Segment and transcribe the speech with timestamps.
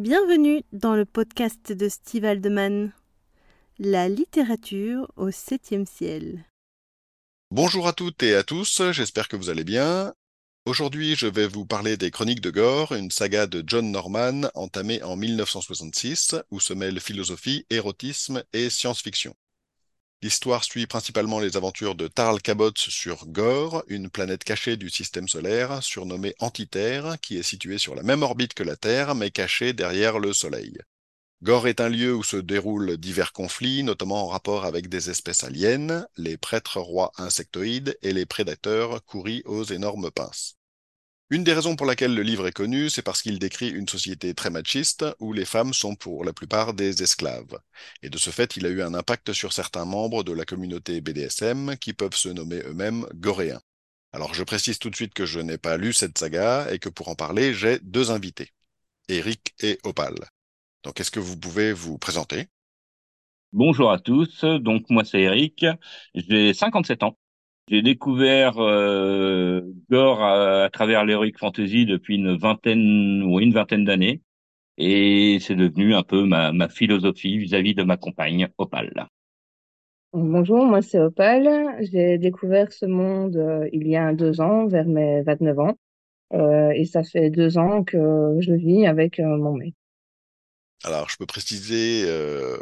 [0.00, 2.90] Bienvenue dans le podcast de Steve Aldeman,
[3.78, 6.46] La littérature au septième ciel.
[7.50, 10.14] Bonjour à toutes et à tous, j'espère que vous allez bien.
[10.64, 15.02] Aujourd'hui, je vais vous parler des Chroniques de Gore, une saga de John Norman entamée
[15.02, 19.34] en 1966, où se mêlent philosophie, érotisme et science-fiction.
[20.22, 25.28] L'histoire suit principalement les aventures de Tarl Cabot sur Gore, une planète cachée du système
[25.28, 29.72] solaire, surnommée Antiterre, qui est située sur la même orbite que la Terre, mais cachée
[29.72, 30.76] derrière le Soleil.
[31.42, 35.42] Gore est un lieu où se déroulent divers conflits, notamment en rapport avec des espèces
[35.42, 40.59] aliens, les prêtres rois insectoïdes et les prédateurs couris aux énormes pinces.
[41.32, 44.34] Une des raisons pour laquelle le livre est connu, c'est parce qu'il décrit une société
[44.34, 47.56] très machiste où les femmes sont pour la plupart des esclaves.
[48.02, 51.00] Et de ce fait, il a eu un impact sur certains membres de la communauté
[51.00, 53.60] BDSM qui peuvent se nommer eux-mêmes goréens.
[54.12, 56.88] Alors je précise tout de suite que je n'ai pas lu cette saga et que
[56.88, 58.50] pour en parler, j'ai deux invités,
[59.08, 60.16] Eric et Opal.
[60.82, 62.48] Donc est-ce que vous pouvez vous présenter?
[63.52, 65.64] Bonjour à tous, donc moi c'est Eric,
[66.14, 67.16] j'ai 57 ans.
[67.70, 74.22] J'ai découvert euh, Gore à, travers l'heroic fantasy depuis une vingtaine ou une vingtaine d'années,
[74.76, 79.06] et c'est devenu un peu ma, ma philosophie vis-à-vis de ma compagne Opal.
[80.12, 81.76] Bonjour, moi c'est Opal.
[81.92, 85.74] J'ai découvert ce monde euh, il y a deux ans, vers mes 29 ans,
[86.32, 89.74] euh, et ça fait deux ans que je vis avec euh, mon mec.
[90.82, 92.56] Alors, je peux préciser euh,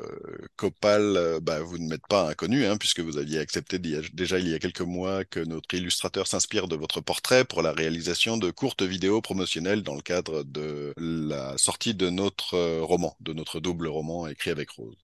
[0.57, 4.49] qu'Opal, euh, bah, vous ne m'êtes pas inconnu, hein, puisque vous aviez accepté déjà il
[4.49, 8.51] y a quelques mois que notre illustrateur s'inspire de votre portrait pour la réalisation de
[8.51, 13.61] courtes vidéos promotionnelles dans le cadre de la sortie de notre euh, roman, de notre
[13.61, 14.97] double roman écrit avec Rose.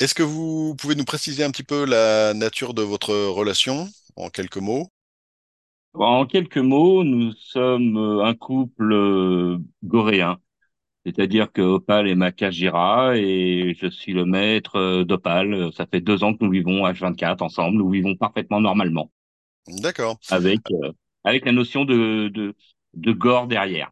[0.00, 4.30] Est-ce que vous pouvez nous préciser un petit peu la nature de votre relation en
[4.30, 4.88] quelques mots?
[5.92, 10.38] En quelques mots, nous sommes un couple goréen
[11.14, 15.72] c'est-à-dire que Opal est ma Kajira et je suis le maître euh, d'Opal.
[15.72, 17.78] Ça fait deux ans que nous vivons H24 ensemble.
[17.78, 19.10] Nous vivons parfaitement normalement.
[19.68, 20.18] D'accord.
[20.30, 20.92] Avec, euh,
[21.24, 22.54] avec la notion de, de,
[22.94, 23.90] de gore derrière.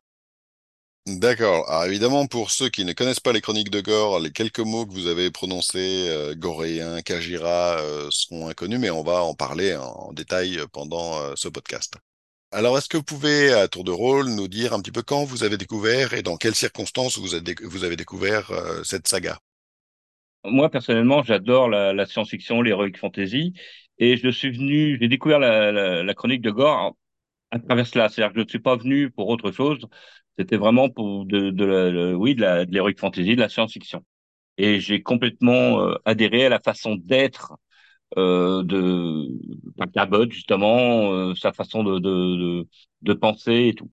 [1.06, 1.70] D'accord.
[1.70, 4.86] Alors évidemment, pour ceux qui ne connaissent pas les chroniques de Gore, les quelques mots
[4.86, 9.76] que vous avez prononcés, euh, goréen, Kajira, euh, sont inconnus, mais on va en parler
[9.76, 11.94] en, détail pendant ce podcast.
[12.52, 15.24] Alors, est-ce que vous pouvez, à tour de rôle, nous dire un petit peu quand
[15.24, 19.38] vous avez découvert et dans quelles circonstances vous avez, découvert euh, cette saga?
[20.44, 23.52] Moi, personnellement, j'adore la, science-fiction, l'heroic fantasy,
[23.98, 26.96] et je suis venu, j'ai découvert la, chronique de Gore
[27.50, 28.08] à travers cela.
[28.08, 29.84] C'est-à-dire que je ne suis pas venu pour autre chose.
[30.38, 34.04] C'était vraiment pour de, de, oui, de l'heroic fantasy, de la science-fiction.
[34.56, 37.54] Et j'ai complètement euh, adhéré à la façon d'être
[38.16, 39.28] euh, de
[39.92, 41.98] Cabot, justement, euh, sa façon de,
[43.02, 43.90] de, penser et tout.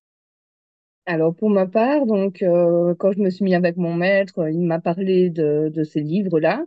[1.06, 4.62] Alors pour ma part, donc euh, quand je me suis mis avec mon maître, il
[4.62, 6.64] m'a parlé de, de ces livres-là.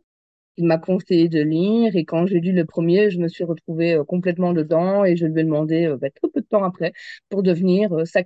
[0.59, 4.01] Il m'a conseillé de lire et quand j'ai lu le premier, je me suis retrouvée
[4.09, 6.93] complètement dedans et je lui ai demandé bah, très peu de temps après
[7.29, 8.23] pour devenir sa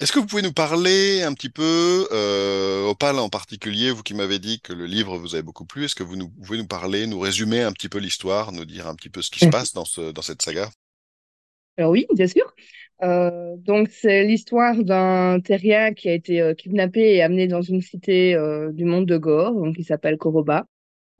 [0.00, 4.14] est-ce que vous pouvez nous parler un petit peu, euh, Opal en particulier, vous qui
[4.14, 6.66] m'avez dit que le livre vous avait beaucoup plu, est-ce que vous nous, pouvez nous
[6.66, 9.48] parler, nous résumer un petit peu l'histoire, nous dire un petit peu ce qui se
[9.48, 10.70] passe dans, ce, dans cette saga?
[11.76, 12.54] Alors oui, bien sûr.
[13.02, 17.80] Euh, donc c'est l'histoire d'un terrien qui a été euh, kidnappé et amené dans une
[17.80, 20.66] cité euh, du monde de Gore, donc qui s'appelle Koroba.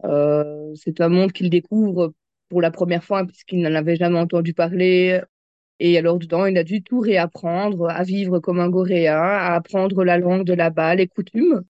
[0.04, 2.12] Euh, c'est un monde qu'il découvre
[2.48, 5.20] pour la première fois puisqu'il n'en avait jamais entendu parler.
[5.80, 10.04] Et alors, dedans, il a dû tout réapprendre, à vivre comme un goréen, à apprendre
[10.04, 11.62] la langue de là-bas, les coutumes.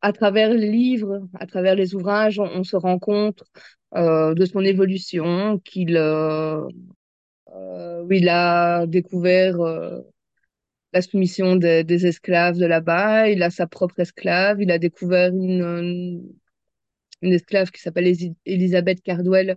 [0.00, 3.42] À travers les livres, à travers les ouvrages, on, se rend compte
[3.96, 6.62] euh, de son évolution, qu'il euh,
[7.54, 9.56] euh, il a découvert
[10.92, 16.22] la soumission des, esclaves de là-bas, il a sa propre esclave, il a découvert une,
[17.22, 18.14] une esclave qui s'appelle
[18.46, 19.56] Elisabeth Cardwell,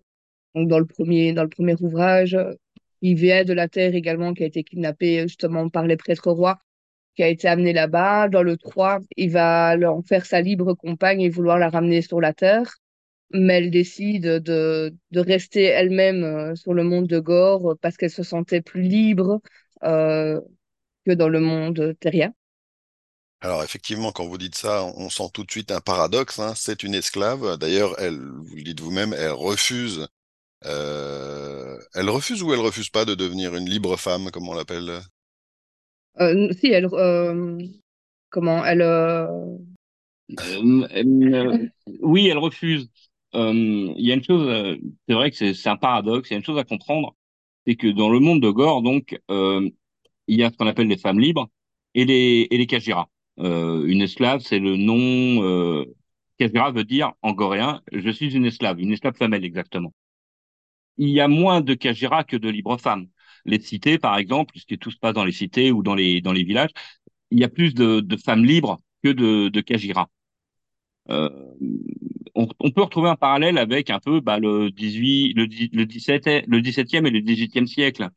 [0.56, 2.38] donc dans le premier, dans le premier ouvrage,
[3.02, 6.60] il vient de la terre également, qui a été kidnappé justement par les prêtres rois,
[7.16, 8.30] qui a été amené là-bas.
[8.30, 12.22] Dans le 3, il va leur faire sa libre compagne et vouloir la ramener sur
[12.22, 12.78] la terre.
[13.34, 18.12] Mais elle décide de, de rester elle-même euh, sur le monde de Gore parce qu'elle
[18.12, 19.42] se sentait plus libre
[19.84, 20.40] euh,
[21.06, 22.34] que dans le monde terrien.
[23.42, 26.40] Alors effectivement, quand vous dites ça, on sent tout de suite un paradoxe.
[26.40, 26.54] Hein.
[26.56, 27.58] C'est une esclave.
[27.58, 30.08] D'ailleurs, elle, vous le dites vous-même, elle refuse euh,
[30.64, 35.02] elle refuse ou elle refuse pas de devenir une libre femme, comme on l'appelle?
[36.20, 36.88] Euh, Si, elle.
[36.94, 37.58] Euh,
[38.30, 38.82] comment Elle.
[38.82, 39.28] Euh,
[42.02, 42.90] oui, elle refuse.
[43.34, 44.78] Il y a une chose,
[45.08, 47.16] c'est vrai que c'est un paradoxe, il y a une chose à comprendre,
[47.66, 50.98] c'est que dans le monde de Gore, donc, il y a ce qu'on appelle les
[50.98, 51.50] femmes libres
[51.94, 53.10] et les, et les Kajira.
[53.40, 55.44] Euh, une esclave, c'est le nom.
[55.44, 55.86] Euh,
[56.38, 59.94] Kajira veut dire en goréen, je suis une esclave, une esclave femelle exactement.
[61.02, 63.08] Il y a moins de Kajira que de libres femmes.
[63.46, 66.32] Les cités, par exemple, puisque tout se passe dans les cités ou dans les dans
[66.34, 66.70] les villages,
[67.32, 70.10] il y a plus de, de femmes libres que de, de Kajira.
[71.10, 71.30] Euh,
[72.36, 75.44] on, on, peut retrouver un parallèle avec un peu bah, le 18, le,
[75.74, 78.10] le 17, le 17e et le 18e siècle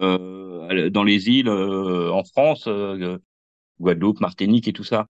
[0.00, 3.18] euh, dans les îles euh, en France, euh,
[3.80, 5.06] Guadeloupe, Martinique et tout ça.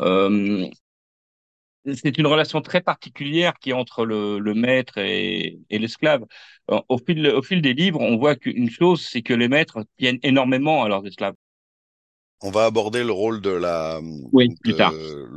[0.00, 0.68] Euh,
[1.94, 6.24] c'est une relation très particulière qui est entre le, maître et, l'esclave.
[6.68, 10.88] Au fil des livres, on voit qu'une chose, c'est que les maîtres tiennent énormément à
[10.88, 11.34] leurs esclaves.
[12.44, 14.00] On va aborder le rôle de la.
[14.32, 14.92] Oui, de, plus tard.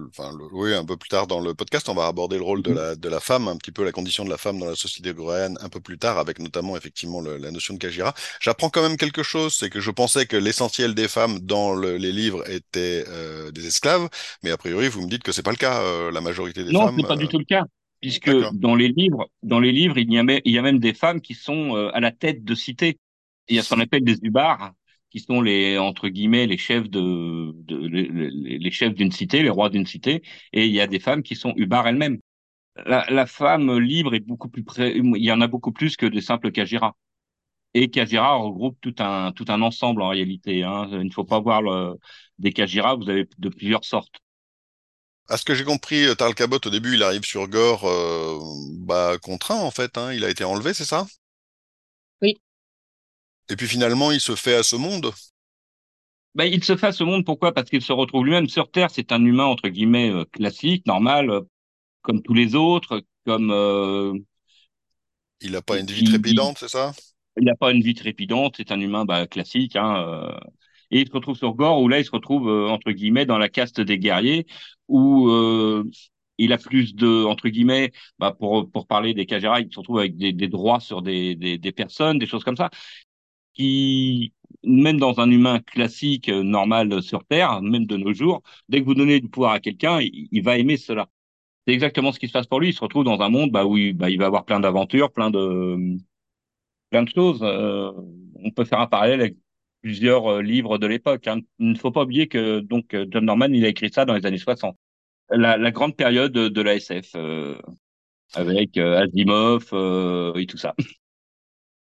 [0.09, 2.61] Enfin, le, oui, un peu plus tard dans le podcast, on va aborder le rôle
[2.63, 2.75] de Mhm.
[2.75, 5.13] la de la femme, un petit peu la condition de la femme dans la société
[5.13, 8.13] coréenne, un peu plus tard, avec notamment effectivement le- la notion de Kajira.
[8.41, 11.97] J'apprends quand même quelque chose, c'est que je pensais que l'essentiel des femmes dans le-
[11.97, 14.09] les livres étaient euh, des esclaves,
[14.43, 15.81] mais a priori, vous me dites que c'est pas le cas.
[15.83, 16.95] euh, la majorité des Non, femmes.
[16.97, 17.63] c'est pas du euh, tout le cas,
[18.01, 20.79] puisque dans les livres, dans les livres, il y a même, il y a même
[20.79, 22.97] des femmes qui sont euh, à la tête de cités.
[23.47, 24.73] Il y a ce qu'on appelle des ubars,
[25.15, 29.85] qui sont les entre guillemets les chefs de, les, chefs d'une cité, les rois d'une
[29.85, 32.19] cité, et il y a des femmes qui sont ubars elles-mêmes.
[32.85, 36.19] La, femme libre est beaucoup plus près, il y en a beaucoup plus que des
[36.19, 36.95] simples Kajira.
[37.73, 40.63] Et Kajira regroupe tout un tout un ensemble en réalité.
[40.63, 40.89] Hein.
[40.91, 41.61] Il ne faut pas voir
[42.39, 44.19] des Kajira, vous avez de plusieurs sortes.
[45.29, 48.37] À ce que j'ai compris, Tarl Cabot, au début, il arrive sur Gore, euh,
[48.79, 50.13] bah, contraint, en fait, hein.
[50.13, 51.07] Il a été enlevé, c'est ça?
[53.49, 55.11] Et puis finalement, il se fait à ce monde.
[56.35, 57.53] Ben, il se fait à ce monde, pourquoi?
[57.53, 58.89] Parce qu'il se retrouve lui-même sur Terre.
[58.91, 61.41] C'est un humain, entre guillemets, euh, classique, normal, euh,
[62.01, 64.13] comme tous les autres, comme euh,
[65.39, 66.93] Il n'a pas une vie trépidante, c'est ça?
[67.37, 69.75] il n'a pas une vie trépidante, c'est un humain bah, classique.
[69.75, 70.37] Hein, euh,
[70.91, 73.37] et il se retrouve sur Gore, où là, il se retrouve, euh, entre guillemets, dans
[73.37, 74.45] la caste des guerriers,
[74.87, 75.29] où
[76.37, 79.99] il a plus de, entre guillemets, bah, pour, pour parler des Kajara, il se retrouve
[79.99, 82.69] avec des, des droits sur des, des, des personnes, des choses comme ça,
[83.55, 88.81] qui, même dans un humain classique, euh, normal sur Terre, même de nos jours, dès
[88.81, 91.09] que vous donnez du pouvoir à quelqu'un, il, va aimer cela.
[91.67, 92.69] C'est exactement ce qui se passe pour lui.
[92.69, 95.11] Il se retrouve dans un monde bah, où il, bah, il va avoir plein d'aventures,
[95.11, 95.97] plein de,
[96.89, 97.39] plein de choses.
[97.43, 97.91] Euh,
[98.35, 99.37] on peut faire un parallèle avec
[99.81, 101.27] plusieurs euh, livres de l'époque.
[101.27, 101.41] Hein.
[101.59, 104.15] Il ne faut pas oublier que donc euh, John Norman, il a écrit ça dans
[104.15, 104.77] les années 60.
[105.31, 107.59] La, grande période de, de la SF, euh,
[108.33, 110.75] avec euh, Asimov euh, et tout ça.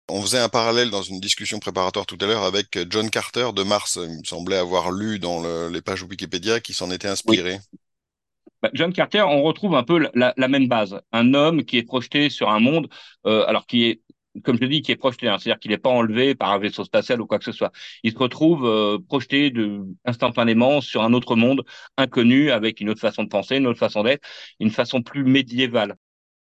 [0.07, 3.63] On faisait un parallèle dans une discussion préparatoire tout à l'heure avec John Carter de
[3.63, 3.99] Mars.
[4.01, 7.37] Il me semblait avoir lu dans le- les pages Wikipédia qui s'en était Oui.
[7.37, 7.59] inspiré.
[8.61, 10.99] Bah, John Carter, on retrouve un peu la, la, la même base.
[11.11, 12.87] Un homme qui est projeté sur un monde,
[13.25, 14.01] euh, alors qui est,
[14.43, 16.83] comme je dis, qui est projeté, hein, c'est-à-dire qu'il n'est pas enlevé par un vaisseau
[16.85, 17.71] spatial ou quoi que ce soit.
[18.03, 21.63] Il se retrouve euh, projeté de, instantanément sur un autre monde
[21.97, 24.25] inconnu, avec une autre façon de penser, une autre façon d'être,
[24.59, 25.95] une façon plus médiévale.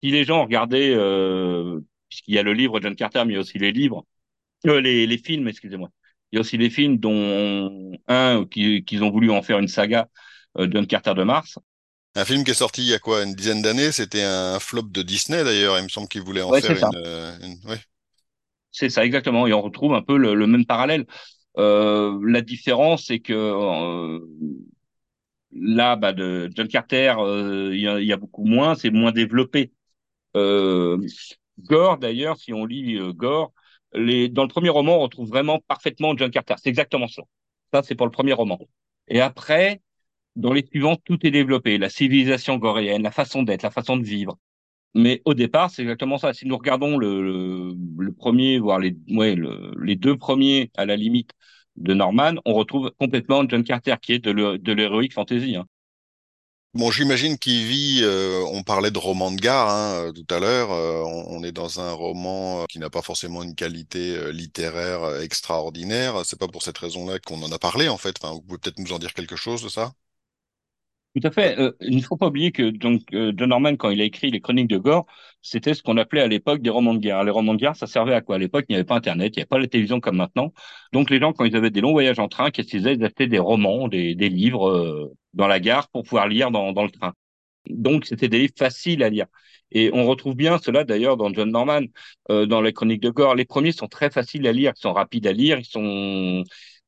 [0.02, 1.80] Si les gens regardaient, euh,
[2.16, 4.06] puisqu'il y a le livre John Carter, mais il y a aussi les livres,
[4.66, 5.90] euh, les, les films, excusez-moi.
[6.32, 9.68] Il y a aussi les films, dont un qui- qu'ils ont voulu en faire une
[9.68, 10.08] saga,
[10.58, 11.58] euh, John Carter de Mars.
[12.16, 13.92] Un film qui est sorti il y a quoi, une dizaine d'années.
[13.92, 15.78] C'était un flop de Disney d'ailleurs.
[15.78, 17.80] Il me semble qu'ils voulaient en Ouais, faire une, euh, une- ouais.
[18.72, 19.46] C'est ça, exactement.
[19.46, 21.06] Et on retrouve un peu le, le même parallèle.
[21.56, 23.32] La différence, c'est que
[25.52, 27.14] là, bah, de John Carter,
[27.72, 29.72] il y a, il y a beaucoup moins, c'est moins développé.
[30.36, 30.98] Euh,
[31.60, 33.52] Gore, d'ailleurs, si on lit euh, Gore,
[33.94, 36.54] les, dans le premier roman, on retrouve vraiment parfaitement John Carter.
[36.62, 37.22] C'est exactement ça.
[37.72, 38.58] Ça, c'est pour le premier roman.
[39.08, 39.80] Et après,
[40.36, 41.78] dans les suivants, tout est développé.
[41.78, 44.38] La civilisation goréenne, la façon d'être, la façon de vivre.
[44.94, 46.32] Mais au départ, c'est exactement ça.
[46.34, 50.96] Si nous regardons le, le, premier, voire les, ouais, le, les deux premiers à la
[50.96, 51.32] limite
[51.76, 55.56] de Norman, on retrouve complètement John Carter, qui est de l'héroïque fantasy.
[55.56, 55.66] Hein.
[56.74, 58.00] Bon, j'imagine qu'il vit.
[58.02, 60.70] euh, on parlait de roman de gare hein, euh, tout à l'heure.
[60.72, 65.20] euh, on, est dans un roman euh, qui n'a pas forcément une qualité euh, littéraire
[65.22, 66.24] extraordinaire.
[66.26, 68.16] C'est pas pour cette raison-là qu'on en a parlé en fait.
[68.22, 69.92] Enfin, vous pouvez peut-être nous en dire quelque chose de ça?
[71.14, 71.58] Tout à fait.
[71.58, 74.40] Euh, il ne faut pas oublier que donc John Norman, quand il a écrit les
[74.42, 75.06] Chroniques de Gore,
[75.46, 77.24] c'était ce qu'on appelait à l'époque des romans de guerre.
[77.24, 78.36] Les romans de guerre, ça servait à quoi?
[78.36, 80.52] À l'époque, il n'y avait pas Internet, il n'y avait pas la télévision comme maintenant.
[80.92, 82.94] Donc les gens, quand ils avaient des longs voyages en train, qu'est-ce qu'ils faisaient?
[82.94, 86.90] Ils achetaient des romans, des, livres euh, dans la gare pour pouvoir lire dans, le
[86.90, 87.14] train.
[87.68, 89.26] Donc c'était des livres faciles à lire.
[89.72, 91.82] Et on retrouve bien cela d'ailleurs dans John Norman,
[92.30, 93.34] euh, dans les Chroniques de Gore.
[93.34, 96.44] Les premiers sont très faciles à lire, ils sont rapides à lire, ils sont,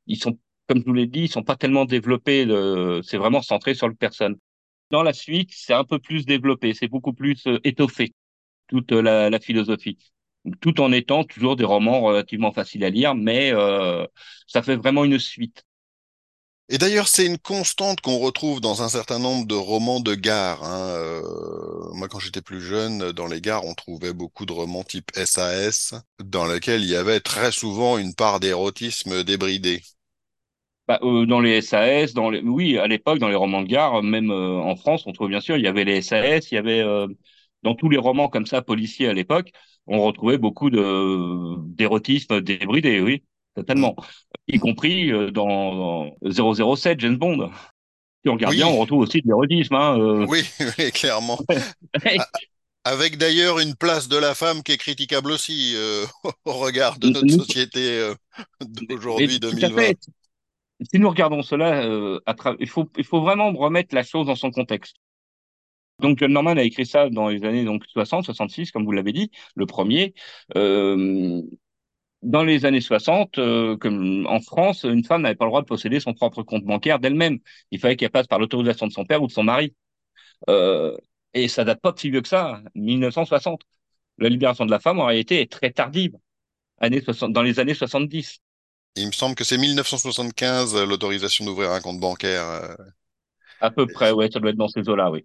[0.07, 0.39] ils sont,
[0.69, 2.47] comme je vous l'ai dit, ils sont pas tellement développés.
[3.03, 4.37] C'est vraiment centré sur le personne.
[4.91, 8.15] Dans la suite, c'est un peu plus développé, c'est beaucoup plus euh, étoffé,
[8.69, 9.99] toute euh, la, la philosophie,
[10.61, 14.07] tout en étant toujours des romans relativement faciles à lire, mais euh,
[14.47, 15.65] ça fait vraiment une suite.
[16.71, 20.63] Et d'ailleurs, c'est une constante qu'on retrouve dans un certain nombre de romans de gare.
[20.65, 20.89] hein.
[20.97, 21.23] Euh,
[21.95, 25.95] moi, quand j'étais plus jeune, dans les gares, on trouvait beaucoup de romans type SAS,
[26.23, 29.83] dans lesquels il y avait très souvent une part d'érotisme débridé.
[30.87, 32.41] Bah, euh, dans les SAS, dans les...
[32.41, 35.41] oui, à l'époque, dans les romans de gare, même euh, en France, on trouve bien
[35.41, 36.83] sûr, il y avait les SAS, il y avait
[37.63, 39.51] dans tous les romans comme ça policiers à l'époque,
[39.87, 43.25] on retrouvait beaucoup de d'érotisme débridé, oui,
[43.55, 43.97] totalement,
[44.47, 47.51] y compris euh, dans, dans 007 James Bond.
[48.25, 49.75] Si on regarde bien, on retrouve aussi de l'érotisme.
[49.75, 50.27] Hein, euh.
[50.29, 50.43] oui,
[50.79, 51.39] oui, clairement.
[52.85, 56.05] Avec d'ailleurs une place de la femme qui est critiquable aussi euh,
[56.45, 58.15] au regard de notre société euh,
[58.89, 59.77] d'aujourd'hui, tout à 2020.
[59.77, 59.99] fait.
[60.93, 61.81] Si nous regardons cela,
[62.27, 64.97] à tra- il faut il faut vraiment remettre la chose dans son contexte.
[66.01, 69.13] Donc John Norman a écrit ça dans les années donc 60, 66, comme vous l'avez
[69.13, 70.15] dit, le premier.
[70.57, 71.43] Euh,
[72.23, 75.67] dans les années 60, euh, comme en France, une femme n'avait pas le droit de
[75.67, 77.39] posséder son propre compte bancaire d'elle-même.
[77.71, 79.75] Il fallait qu'elle passe par l'autorisation de son père ou de son mari.
[80.51, 80.97] Euh,
[81.35, 83.63] et ça date pas de si vieux que ça, 1960.
[84.19, 86.17] La libération de la femme en réalité est très tardive,
[86.81, 88.41] années 60, dans les années 70.
[88.97, 92.45] Il me semble que c'est 1975 euh, l'autorisation d'ouvrir un compte bancaire.
[92.45, 92.75] euh,
[93.61, 95.25] À peu près, ouais, ça doit être dans ces eaux-là, oui.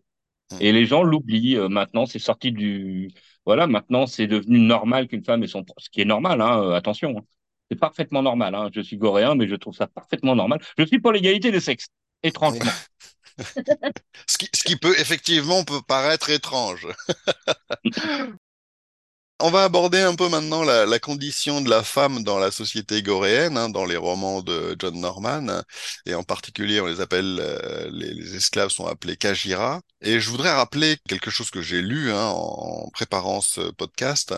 [0.54, 0.58] Mm.
[0.62, 1.58] Et les gens l'oublient.
[1.58, 3.12] euh, maintenant, c'est sorti du.
[3.46, 5.66] Voilà, maintenant, c'est devenu normal qu'une femme ait son.
[5.78, 7.18] Ce qui est normal, hein, euh, attention.
[7.18, 7.24] hein.
[7.72, 8.56] C'est parfaitement normal.
[8.56, 8.70] Hein.
[8.74, 10.60] Je suis goréen, mais je trouve ça parfaitement normal.
[10.78, 11.88] Je suis pour l'égalité des sexes,
[12.24, 12.72] étrangement.
[14.28, 16.88] Ce qui, ce qui peut effectivement peut paraître étrange.
[19.46, 23.58] On va aborder un peu maintenant la, condition de la femme dans la société goréenne,
[23.58, 25.64] hein, dans les romans de John Norman,
[26.06, 29.82] et en particulier on les appelle, euh, les, les esclaves sont appelés Kajira.
[30.00, 34.34] Et je voudrais rappeler quelque chose que j'ai lu hein, en préparant ce podcast.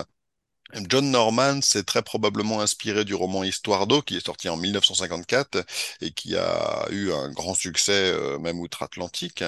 [0.90, 5.64] John Norman s'est très probablement inspiré du roman Histoire d'eau qui est sorti en 1954
[6.02, 9.44] et qui a eu un grand succès euh, même outre-Atlantique.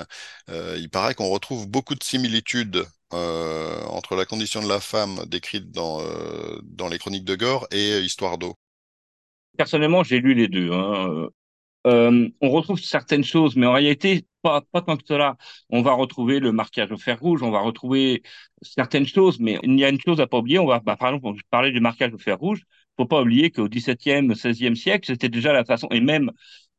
[0.49, 5.25] Euh, il paraît qu'on retrouve beaucoup de similitudes euh, entre la condition de la femme
[5.27, 8.55] décrite dans, euh, dans les chroniques de Gore et Histoire d'eau.
[9.57, 10.71] Personnellement, j'ai lu les deux.
[10.71, 11.29] Hein.
[11.87, 15.37] Euh, on retrouve certaines choses, mais en réalité, pas, pas tant que cela.
[15.69, 18.23] On va retrouver le marquage au fer rouge, on va retrouver
[18.61, 20.59] certaines choses, mais il y a une chose à pas oublier.
[20.59, 22.63] On va, bah, par exemple, je parlais du marquage au fer rouge.
[22.97, 26.31] Faut pas oublier qu'au XVIIe, XVIe siècle, c'était déjà la façon, et même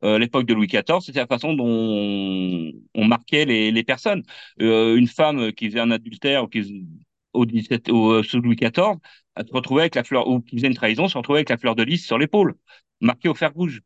[0.04, 4.22] euh, l'époque de Louis XIV, c'était la façon dont on, on marquait les, les personnes.
[4.60, 6.86] Euh, une femme qui faisait un adultère ou qui
[7.32, 9.00] au 17, au, sous Louis XIV,
[9.36, 11.58] elle se retrouvait avec la fleur, ou qui faisait une trahison, se retrouvait avec la
[11.58, 12.54] fleur de lys sur l'épaule,
[13.00, 13.80] marquée au fer rouge.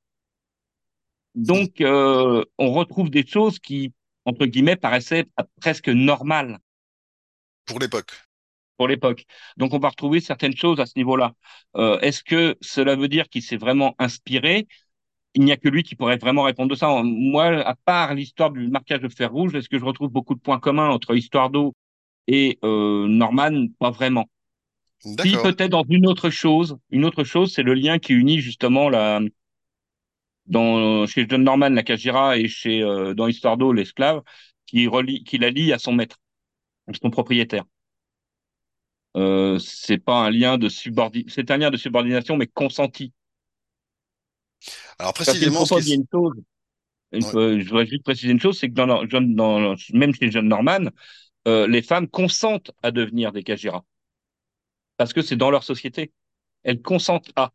[1.34, 3.92] Donc, euh, on retrouve des choses qui,
[4.24, 5.26] entre guillemets, paraissaient
[5.60, 6.58] presque normales
[7.64, 8.12] Pour l'époque.
[8.76, 9.24] pour l'époque.
[9.56, 11.34] Donc, on va retrouver certaines choses à ce niveau-là.
[11.76, 14.66] Euh, Est-ce que cela veut dire qu'il s'est vraiment inspiré?
[15.34, 16.88] Il n'y a que lui qui pourrait vraiment répondre de ça.
[17.02, 20.40] Moi, à part l'histoire du marquage de fer rouge, est-ce que je retrouve beaucoup de
[20.40, 21.74] points communs entre Histoire d'eau
[22.26, 23.68] et euh, Norman?
[23.78, 24.28] Pas vraiment.
[24.98, 28.88] Si peut-être dans une autre chose, une autre chose, c'est le lien qui unit justement
[28.88, 29.20] la,
[30.46, 34.22] dans, chez John Norman, la Kajira, et chez, euh, dans Histoire d'eau, l'esclave,
[34.66, 36.18] qui, relie, qui la lie à son maître,
[37.00, 37.64] son propriétaire.
[39.16, 43.12] Euh, c'est pas un lien de subordination, c'est un lien de subordination, mais consenti.
[44.98, 46.34] Alors précisément, une chose.
[47.12, 47.20] Ouais.
[47.20, 50.88] je voudrais juste préciser une chose, c'est que dans, dans, même chez John Norman,
[51.46, 53.84] euh, les femmes consentent à devenir des Kajira.
[54.96, 56.12] Parce que c'est dans leur société.
[56.62, 57.52] Elles consentent à.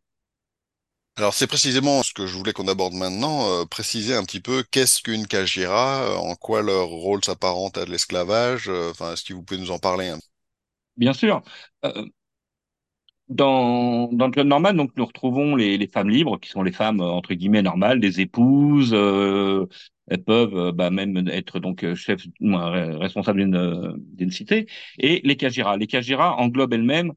[1.15, 4.63] Alors c'est précisément ce que je voulais qu'on aborde maintenant, euh, préciser un petit peu
[4.69, 9.23] qu'est-ce qu'une Kajira, euh, en quoi leur rôle s'apparente à de l'esclavage, euh, enfin, est-ce
[9.23, 10.19] que vous pouvez nous en parler un
[10.97, 11.41] Bien sûr.
[11.85, 12.05] Euh,
[13.29, 17.01] Dans, dans John Norman, donc, nous retrouvons les, les femmes libres, qui sont les femmes,
[17.01, 18.91] euh, entre guillemets, normales, des épouses.
[18.93, 19.65] euh,
[20.09, 23.43] elles peuvent euh, bah, même être donc euh, chef, responsable
[24.15, 24.67] d'une cité.
[24.97, 25.75] Et les Kajira.
[25.77, 27.11] Les Kajira englobent elles-mêmes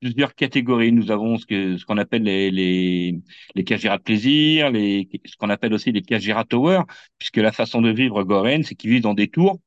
[0.00, 0.92] plusieurs catégories.
[0.92, 3.20] Nous avons ce que ce qu'on appelle les les
[3.54, 6.82] les Kajira de plaisir, les ce qu'on appelle aussi les Kajira Tower,
[7.18, 9.60] puisque la façon de vivre goréenne, c'est qu'ils vivent dans des tours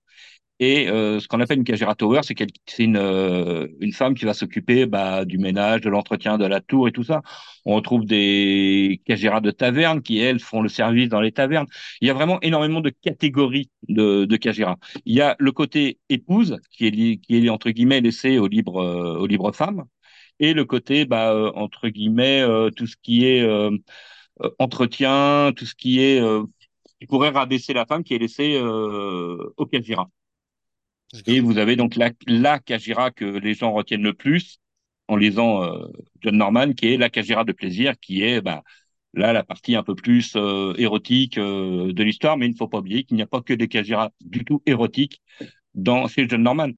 [0.59, 2.39] et euh, ce qu'on appelle une Kajira Tower, c'est
[2.79, 6.88] une, euh, une femme qui va s'occuper bah, du ménage, de l'entretien de la tour
[6.88, 7.21] et tout ça.
[7.65, 11.67] On retrouve des Kajira de taverne qui, elles, font le service dans les tavernes.
[12.01, 14.77] Il y a vraiment énormément de catégories de, de Kajira.
[15.05, 18.81] Il y a le côté épouse, qui est, qui est entre guillemets laissé aux libres,
[18.81, 19.85] euh, aux libres femmes,
[20.39, 23.77] et le côté, bah, euh, entre guillemets, euh, tout ce qui est euh,
[24.59, 26.21] entretien, tout ce qui est...
[27.00, 30.09] Qui pourrait rabaisser la femme qui est laissée au Kajira.
[31.27, 34.59] Et vous avez donc la, la Kajira que les gens retiennent le plus
[35.07, 35.88] en lisant euh,
[36.21, 38.63] John Norman, qui est la Kajira de plaisir, qui est bah,
[39.13, 42.67] là la partie un peu plus euh, érotique euh, de l'histoire, mais il ne faut
[42.67, 45.21] pas oublier qu'il n'y a pas que des Kajira du tout érotiques
[45.74, 46.71] dans chez John Norman.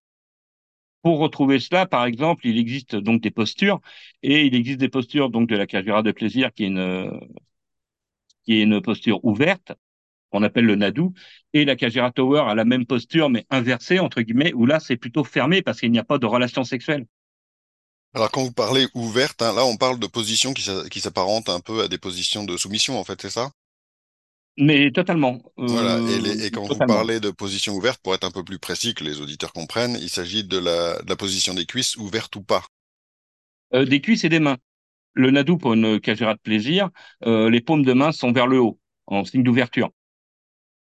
[1.01, 3.79] Pour retrouver cela, par exemple, il existe donc des postures
[4.23, 7.11] et il existe des postures donc de la Kajira de plaisir qui est une
[8.43, 9.73] qui est une posture ouverte
[10.29, 11.13] qu'on appelle le Nadou
[11.53, 14.97] et la Kajira Tower a la même posture mais inversée entre guillemets où là c'est
[14.97, 17.05] plutôt fermé parce qu'il n'y a pas de relation sexuelle.
[18.13, 21.83] Alors quand vous parlez ouverte, hein, là on parle de positions qui s'apparentent un peu
[21.83, 23.49] à des positions de soumission en fait, c'est ça?
[24.57, 25.41] Mais totalement.
[25.57, 28.93] Voilà, et, et quand vous parlez de position ouverte, pour être un peu plus précis,
[28.95, 32.41] que les auditeurs comprennent, il s'agit de la, de la position des cuisses ouverte ou
[32.41, 32.63] pas
[33.73, 34.57] euh, Des cuisses et des mains.
[35.13, 36.89] Le nadou pour une cagera de plaisir,
[37.25, 39.91] euh, les paumes de main sont vers le haut, en signe d'ouverture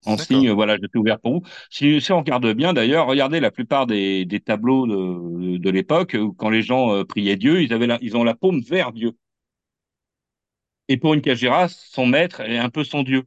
[0.04, 1.42] en signe, voilà, je suis ouvert pour vous.
[1.70, 6.16] Si, si on regarde bien, d'ailleurs, regardez la plupart des, des tableaux de, de l'époque,
[6.36, 9.12] quand les gens euh, priaient Dieu, ils, avaient la, ils ont la paume vers Dieu.
[10.86, 13.24] Et pour une Kajira, son maître est un peu son Dieu.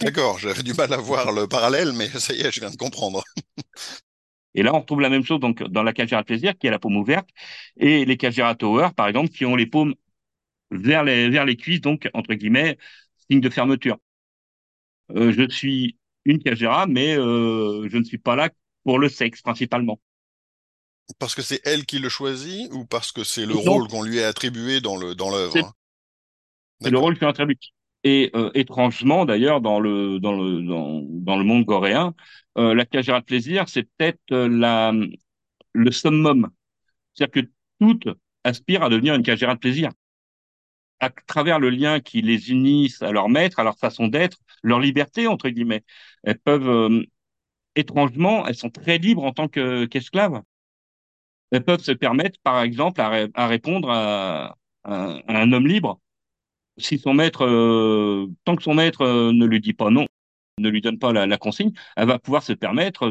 [0.00, 2.76] D'accord, j'avais du mal à voir le parallèle, mais ça y est, je viens de
[2.76, 3.24] comprendre.
[4.54, 6.70] Et là, on retrouve la même chose donc dans la Kajira de plaisir, qui a
[6.70, 7.28] la paume ouverte,
[7.76, 9.94] et les Kajira Tower, par exemple, qui ont les paumes
[10.70, 12.78] vers les, vers les cuisses, donc, entre guillemets,
[13.30, 13.98] signe de fermeture.
[15.10, 18.50] Euh, je suis une Kajira, mais euh, je ne suis pas là
[18.84, 20.00] pour le sexe principalement.
[21.18, 24.22] Parce que c'est elle qui le choisit ou parce que c'est le rôle qu'on lui
[24.22, 25.74] a attribué dans le dans l'œuvre
[26.80, 27.58] C'est le rôle qu'on attribue.
[28.04, 32.14] Et euh, étrangement, d'ailleurs, dans le dans le dans, dans le monde coréen,
[32.56, 34.92] la Kajira de plaisir, c'est peut-être la
[35.74, 36.48] le summum.
[37.14, 38.08] C'est-à-dire que toutes
[38.44, 39.90] aspirent à devenir une Kajira de plaisir
[41.00, 44.80] à travers le lien qui les unissent à leur maître, à leur façon d'être, leur
[44.80, 45.84] liberté, entre guillemets.
[46.22, 47.02] Elles peuvent, euh,
[47.76, 50.42] étrangement, elles sont très libres en tant qu'esclaves.
[51.50, 56.00] elles peuvent se permettre, par exemple, à, répondre à, un homme libre.
[56.78, 60.06] Si son maître, euh, tant que son maître euh, ne lui dit pas non,
[60.58, 63.10] ne lui donne pas la, consigne, elle va pouvoir se permettre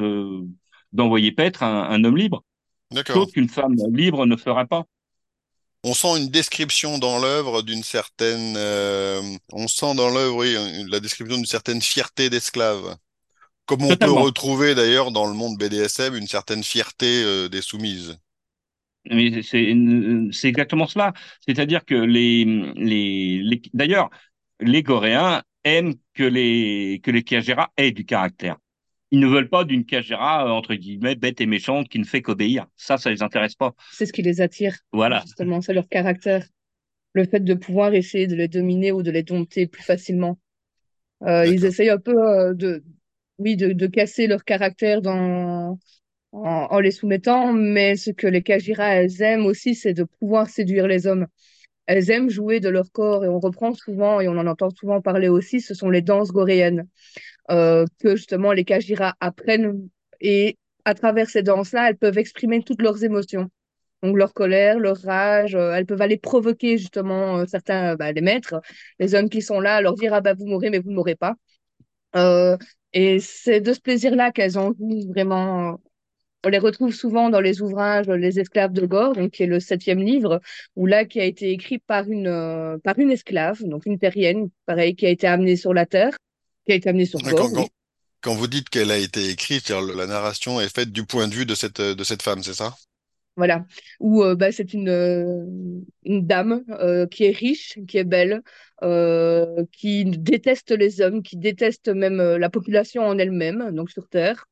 [0.91, 2.43] d'envoyer paître un, un homme libre.
[3.07, 4.85] Chose qu'une femme libre ne ferait pas
[5.83, 10.55] on sent une description dans l'œuvre d'une certaine, euh, on sent dans l'œuvre oui,
[10.89, 12.97] la description d'une certaine fierté d'esclave.
[13.65, 18.17] Comme on peut retrouver d'ailleurs dans le monde BDSM une certaine fierté euh, des soumises.
[19.05, 21.13] c'est exactement cela.
[21.45, 24.09] C'est-à-dire que les, les, d'ailleurs,
[24.59, 27.23] les Goréens aiment que les que les
[27.77, 28.57] aient du caractère
[29.13, 32.23] ils ne veulent pas d'une Kajira, euh, entre guillemets, bête et méchante qui ne fait
[32.23, 32.65] qu'obéir.
[32.75, 33.75] Ça, ça les intéresse pas.
[33.91, 34.75] C'est ce qui les attire.
[34.91, 35.21] Voilà.
[35.21, 36.47] Justement, c'est leur caractère.
[37.13, 40.39] Le fait de pouvoir essayer de les dominer ou de les dompter plus facilement.
[41.27, 42.83] Euh, ils essayent un peu euh, de,
[43.37, 45.77] oui, de, de, casser leur caractère dans,
[46.31, 50.49] en, en, les soumettant, mais ce que les Kajira, elles aiment aussi, c'est de pouvoir
[50.49, 51.27] séduire les hommes.
[51.85, 55.01] Elles aiment jouer de leur corps et on reprend souvent, et on en entend souvent
[55.01, 56.87] parler aussi, ce sont les danses goréennes.
[57.51, 59.89] Euh, que justement les Kajira apprennent
[60.21, 63.49] et à travers ces danses-là, elles peuvent exprimer toutes leurs émotions.
[64.01, 68.21] Donc leur colère, leur rage, euh, elles peuvent aller provoquer justement euh, certains, bah, les
[68.21, 68.61] maîtres,
[68.99, 71.15] les hommes qui sont là, leur dire ah bah vous mourrez mais vous ne mourrez
[71.15, 71.35] pas.
[72.93, 74.73] et c'est de ce plaisir-là qu'elles ont
[75.09, 75.79] vraiment.
[76.45, 79.59] On les retrouve souvent dans les ouvrages Les esclaves de Gore, donc qui est le
[79.61, 80.41] septième livre,
[80.75, 84.95] où là qui a été écrit par une par une esclave, donc une terrienne, pareil,
[84.95, 86.17] qui a été amenée sur la terre
[86.65, 87.67] qui a été amenée sur quand,
[88.21, 91.45] quand, vous dites qu'elle a été écrite, la narration est faite du point de vue
[91.45, 92.75] de cette, de cette femme, c'est ça?
[93.35, 93.65] Voilà,
[93.99, 95.45] où euh, bah, c'est une, euh,
[96.03, 98.41] une dame euh, qui est riche, qui est belle,
[99.71, 104.45] qui déteste les hommes, qui déteste même la population en elle-même, donc sur Terre.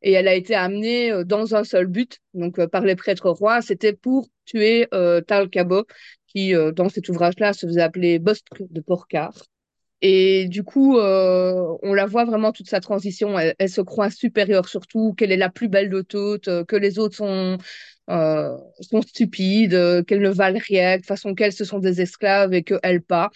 [0.00, 3.92] Et elle a été amenée dans un seul but, donc par les prêtres rois, c'était
[3.92, 4.88] pour tuer
[5.26, 5.84] Tal Cabo,
[6.26, 9.34] qui dans cet ouvrage-là se faisait appeler Bostre de Porcar.
[10.06, 13.38] Et du coup, euh, on la voit vraiment toute sa transition.
[13.38, 16.98] Elle, se croit supérieure surtout, qu'elle est la plus belle de toutes, euh, que les
[16.98, 17.56] autres sont
[18.10, 22.62] euh, sont stupides, qu'elles ne valent rien, de façon qu'elles ce sont des esclaves et
[22.62, 23.30] qu'elle pas.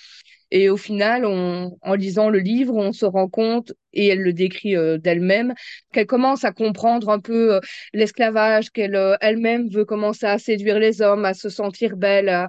[0.51, 4.75] Et au final, en lisant le livre, on se rend compte, et elle le décrit
[4.99, 5.55] d'elle-même,
[5.93, 7.61] qu'elle commence à comprendre un peu
[7.95, 12.49] l'esclavage, qu'elle elle-même veut commencer à séduire les hommes, à se sentir belle, à,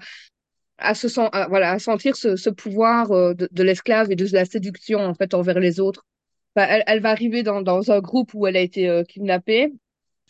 [0.80, 1.08] à se
[1.50, 5.60] voilà à sentir ce, pouvoir euh, de, l'esclave et de la séduction en fait envers
[5.60, 6.06] les autres.
[6.56, 9.72] Elle, va arriver dans, un groupe où elle a été euh, kidnappée.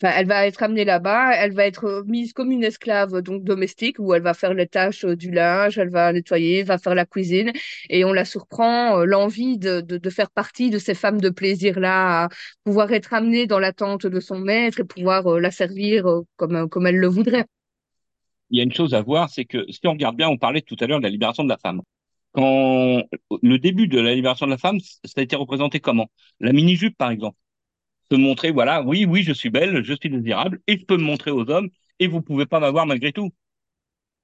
[0.02, 3.96] Enfin, elle va être amenée là-bas, elle va être mise comme une esclave donc domestique
[3.98, 7.04] où elle va faire les tâches euh, du linge, elle va nettoyer, va faire la
[7.04, 7.52] cuisine
[7.90, 12.24] et on la surprend l'envie de, de, faire partie de ces femmes de plaisir là,
[12.24, 12.28] à
[12.64, 16.86] pouvoir être amenée dans la tente de son maître et pouvoir la servir comme comme
[16.86, 17.46] elle le voudrait
[18.50, 20.62] il y a une chose à voir, c'est que si on regarde bien, on parlait
[20.62, 21.82] tout à l'heure de la libération de la femme.
[22.32, 23.02] quand
[23.42, 26.10] le début de la libération de la femme, ça a été représenté comment?
[26.38, 27.36] La mini-jupe, par exemple.
[28.10, 31.02] Se montrer, voilà, oui, oui, je suis belle, je suis désirable, et je peux me
[31.02, 33.30] montrer aux hommes, et vous pouvez pas m'avoir malgré tout.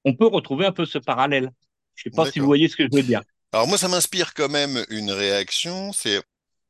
[0.05, 1.51] On peut retrouver un peu ce parallèle.
[1.95, 3.23] Je sais pas si vous voyez ce que je veux dire.
[3.53, 6.21] Alors moi, ça m'inspire quand même une réaction, c'est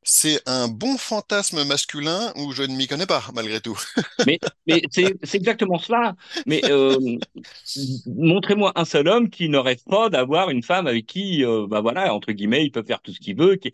[0.09, 3.77] c'est un bon fantasme masculin où je ne m'y connais pas, malgré tout.
[4.27, 6.15] mais mais c'est exactement cela.
[6.47, 6.97] Mais euh,
[8.07, 12.15] montrez-moi un seul homme qui n'aurait pas d'avoir une femme avec qui, euh, bah voilà,
[12.15, 13.57] entre guillemets, il peut faire tout ce qu'il veut.
[13.57, 13.73] Qui...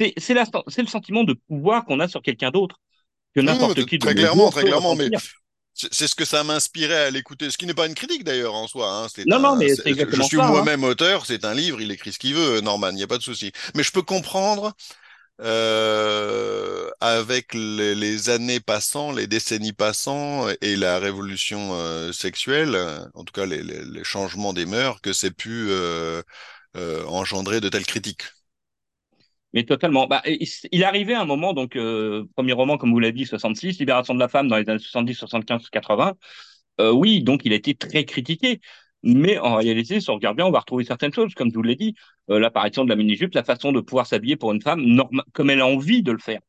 [0.00, 2.80] C'est le sentiment de pouvoir qu'on a sur quelqu'un d'autre
[3.32, 4.00] que n'importe qui.
[4.00, 5.10] Très clairement, très clairement, mais
[5.74, 8.66] c'est ce que ça m'inspirait à l'écouter, ce qui n'est pas une critique d'ailleurs en
[8.66, 8.92] soi.
[8.92, 9.06] Hein.
[9.26, 12.18] Non, non, mais c'est exactement Je suis moi-même auteur, c'est un livre, il écrit ce
[12.18, 13.52] qu'il veut, Norman, il n'y a pas de souci.
[13.74, 14.74] Mais je peux comprendre
[15.42, 22.76] euh, avec les, années passant, les décennies passant et la révolution euh, sexuelle,
[23.14, 26.22] en tout cas les, changements des mœurs, que c'est pu euh,
[26.76, 28.22] euh, engendrer de telles critiques.
[29.52, 30.06] Mais totalement.
[30.06, 34.14] Bah, il arrivait un moment, donc euh, premier roman, comme vous l'avez dit, 66, Libération
[34.14, 36.14] de la femme dans les années 70, 75, 80.
[36.80, 38.60] Euh, oui, donc il a été très critiqué.
[39.02, 41.62] Mais en réalité, si on regarde bien, on va retrouver certaines choses, comme je vous
[41.62, 45.02] l'ai dit, euh, l'apparition de la mini-jupe, la façon de pouvoir s'habiller pour une femme
[45.32, 46.40] comme elle a envie de le faire.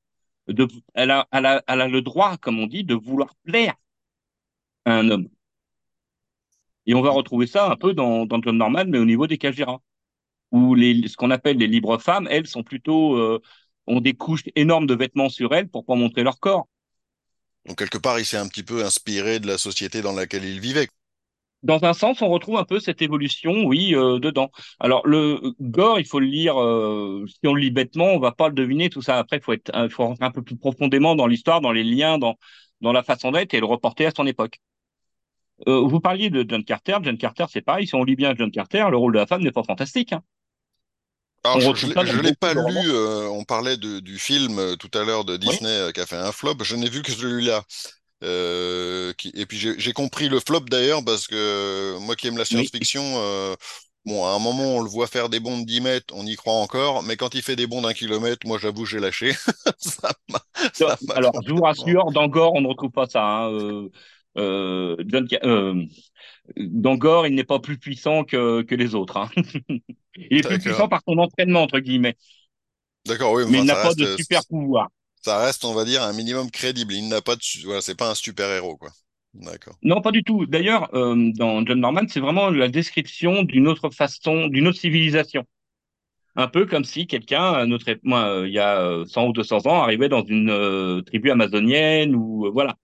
[0.47, 3.75] De, elle, a, elle, a, elle a le droit, comme on dit, de vouloir plaire
[4.85, 5.29] à un homme.
[6.85, 9.37] Et on va retrouver ça un peu dans, dans John Norman, mais au niveau des
[9.37, 9.81] Kajira,
[10.51, 13.41] où les, ce qu'on appelle les libres femmes, elles sont plutôt euh,
[13.87, 16.67] ont des couches énormes de vêtements sur elles pour pas montrer leur corps.
[17.65, 20.59] Donc quelque part, il s'est un petit peu inspiré de la société dans laquelle il
[20.59, 20.87] vivait
[21.63, 24.51] dans un sens, on retrouve un peu cette évolution, oui, euh, dedans.
[24.79, 26.61] Alors le gore, il faut le lire.
[26.61, 29.17] Euh, si on le lit bêtement, on va pas le deviner tout ça.
[29.17, 31.83] Après, il faut être, il faut rentrer un peu plus profondément dans l'histoire, dans les
[31.83, 32.37] liens, dans
[32.81, 34.59] dans la façon d'être et le reporter à son époque.
[35.67, 36.97] Euh, vous parliez de John Carter.
[37.01, 37.87] John Carter, c'est pareil.
[37.87, 40.13] Si on lit bien John Carter, le rôle de la femme n'est pas fantastique.
[40.13, 40.21] Hein.
[41.45, 42.61] Alors, je ne l'ai pas lu.
[42.61, 46.05] Euh, on parlait de, du film euh, tout à l'heure de Disney euh, qui a
[46.05, 46.55] fait un flop.
[46.63, 47.63] Je n'ai vu que celui-là.
[48.23, 49.31] Euh, qui...
[49.35, 53.55] Et puis j'ai compris le flop d'ailleurs parce que moi qui aime la science-fiction, euh,
[54.05, 56.35] bon, à un moment on le voit faire des bonds de 10 mètres, on y
[56.35, 59.33] croit encore, mais quand il fait des bonds d'un kilomètre, moi j'avoue j'ai lâché.
[59.77, 60.11] ça
[60.73, 63.23] ça Alors je vous rassure, dans Gore on ne retrouve pas ça.
[63.23, 63.51] Hein.
[63.51, 63.89] Euh,
[64.37, 65.83] euh, John, euh,
[66.57, 69.17] dans Gore, il n'est pas plus puissant que, que les autres.
[69.17, 69.29] Hein.
[70.15, 72.15] il est plus puissant par son entraînement, entre guillemets.
[73.05, 73.43] D'accord, oui.
[73.49, 74.89] Mais il n'a pas de super pouvoir.
[75.23, 76.93] Ça reste, on va dire, un minimum crédible.
[76.93, 78.89] Il n'a pas de, voilà, c'est pas un super héros, quoi.
[79.33, 79.75] D'accord.
[79.81, 80.45] Non, pas du tout.
[80.45, 85.45] D'ailleurs, euh, dans John Norman, c'est vraiment la description d'une autre façon, d'une autre civilisation.
[86.35, 89.81] Un peu comme si quelqu'un, notre, moi, euh, il y a 100 ou 200 ans,
[89.81, 92.75] arrivait dans une euh, tribu amazonienne ou voilà.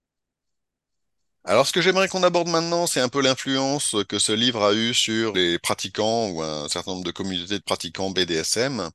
[1.44, 4.74] Alors, ce que j'aimerais qu'on aborde maintenant, c'est un peu l'influence que ce livre a
[4.74, 8.90] eu sur les pratiquants ou un certain nombre de communautés de pratiquants BDSM.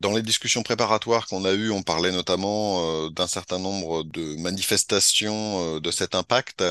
[0.00, 4.36] Dans les discussions préparatoires qu'on a eues, on parlait notamment euh, d'un certain nombre de
[4.36, 6.62] manifestations euh, de cet impact,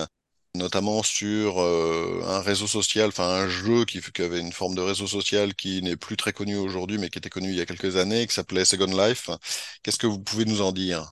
[0.55, 4.81] notamment sur euh, un réseau social, enfin un jeu qui, qui, avait une forme de
[4.81, 7.65] réseau social qui n'est plus très connu aujourd'hui, mais qui était connu il y a
[7.65, 9.29] quelques années, qui s'appelait Second Life.
[9.83, 11.11] Qu'est-ce que vous pouvez nous en dire?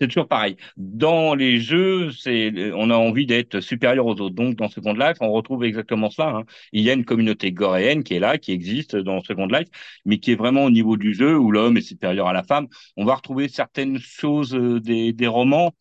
[0.00, 0.56] C'est toujours pareil.
[0.76, 4.34] Dans les jeux, c'est, on a envie d'être supérieur aux autres.
[4.34, 6.28] Donc, dans Second Life, on retrouve exactement cela.
[6.28, 6.44] Hein.
[6.72, 9.68] Il y a une communauté goréenne qui est là, qui existe dans Second Life,
[10.04, 12.68] mais qui est vraiment au niveau du jeu où l'homme est supérieur à la femme.
[12.96, 15.72] On va retrouver certaines choses euh, des, des romans,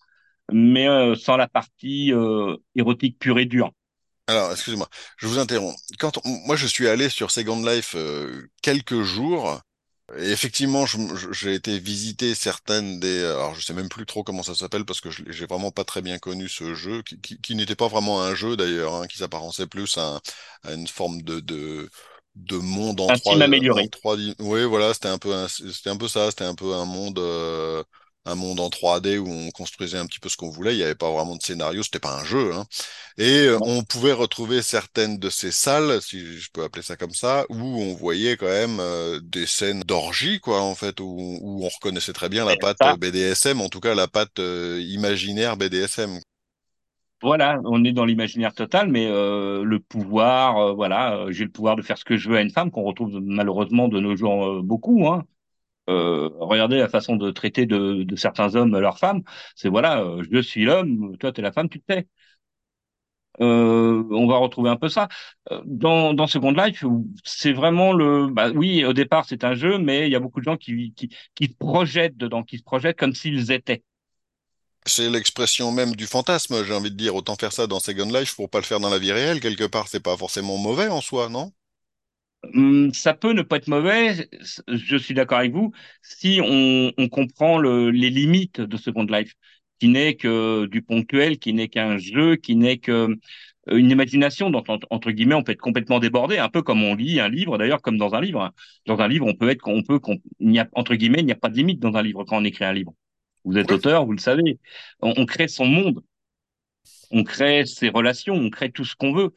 [0.51, 3.71] mais euh, sans la partie euh, érotique pure et dure.
[4.25, 5.79] Alors, excusez-moi, je vous interromps.
[5.99, 7.95] Quand moi je suis allé sur Second Life
[8.61, 9.61] quelques jours,
[10.15, 10.85] et effectivement,
[11.31, 13.25] j'ai été visiter certaines des.
[13.25, 16.01] Alors, je sais même plus trop comment ça s'appelle parce que j'ai vraiment pas très
[16.01, 19.17] bien connu ce jeu, qui, qui, qui n'était pas vraiment un jeu d'ailleurs, hein, qui
[19.17, 20.21] s'apparençait plus à,
[20.63, 21.89] à, une forme de, de,
[22.35, 23.41] de monde en trois.
[23.41, 23.89] amélioré.
[24.39, 27.19] oui, voilà, c'était un peu, c'était un peu ça, c'était un peu un monde.
[27.19, 27.83] Euh,
[28.27, 30.73] un monde en 3D où on construisait un petit peu ce qu'on voulait.
[30.73, 32.53] Il n'y avait pas vraiment de scénario, c'était pas un jeu.
[32.53, 32.65] Hein.
[33.17, 37.45] Et on pouvait retrouver certaines de ces salles, si je peux appeler ça comme ça,
[37.49, 41.69] où on voyait quand même euh, des scènes d'orgie, quoi, en fait, où, où, on
[41.69, 46.19] reconnaissait très bien la patte BDSM, en tout cas la patte euh, imaginaire BDSM.
[47.23, 51.81] Voilà, on est dans l'imaginaire total, mais euh, le pouvoir, voilà, j'ai le pouvoir de
[51.81, 55.07] faire ce que je veux à une femme, qu'on retrouve malheureusement de nos jours beaucoup.
[55.07, 55.23] Hein.
[55.89, 59.23] Euh, regardez la façon de traiter de, certains hommes leurs femmes.
[59.55, 62.07] C'est voilà, euh, je suis l'homme, toi t'es la femme, tu te tais.
[63.39, 65.07] Euh, on va retrouver un peu ça
[65.65, 66.83] dans Second Life.
[67.23, 70.39] C'est vraiment le, bah oui, au départ c'est un jeu, mais il y a beaucoup
[70.39, 73.83] de gens qui qui se projettent dedans, qui se projettent comme s'ils étaient.
[74.87, 77.13] C'est l'expression même du fantasme, j'ai envie de dire.
[77.13, 79.41] Autant faire ça dans Second Life pour pas le faire dans la vie réelle.
[79.41, 81.51] Quelque part, c'est pas forcément mauvais en soi, non?
[82.93, 84.29] Ça peut ne pas être mauvais,
[84.67, 85.71] je suis d'accord avec vous,
[86.01, 89.33] si on, on comprend le, les limites de Second Life,
[89.79, 92.91] qui n'est que du ponctuel, qui n'est qu'un jeu, qui n'est que
[93.69, 96.95] euh, une imagination dont, entre guillemets, on peut être complètement débordé, un peu comme on
[96.95, 98.41] lit un livre, d'ailleurs, comme dans un livre.
[98.41, 98.53] hein.
[98.85, 99.99] Dans un livre, on peut être, on peut,
[100.39, 102.45] il a, entre guillemets, il n'y a pas de limite dans un livre quand on
[102.45, 102.93] écrit un livre.
[103.43, 104.59] Vous êtes auteur, vous le savez.
[105.01, 106.01] On, on crée son monde
[107.11, 109.33] on crée ses relations, on crée tout ce qu'on veut.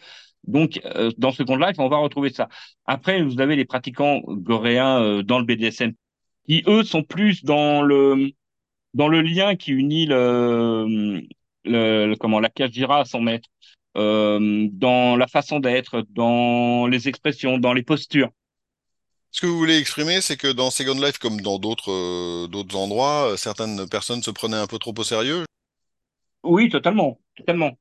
[0.47, 2.49] Donc, euh, dans Second Life, on va retrouver ça.
[2.87, 5.93] Après, vous avez les pratiquants goréens euh, dans le BDSM
[6.47, 8.31] qui, eux, sont plus dans le
[8.95, 11.25] dans le lien qui unit le,
[12.19, 13.49] comment la Kajira à son maître,
[13.97, 18.31] euh, dans la façon d'être, dans les expressions, dans les postures.
[19.31, 23.35] Ce que vous voulez exprimer, c'est que dans Second Life, comme dans d'autres d'autres endroits,
[23.37, 25.45] certaines personnes se prenaient un peu trop au sérieux.
[26.43, 27.77] Oui, totalement, totalement.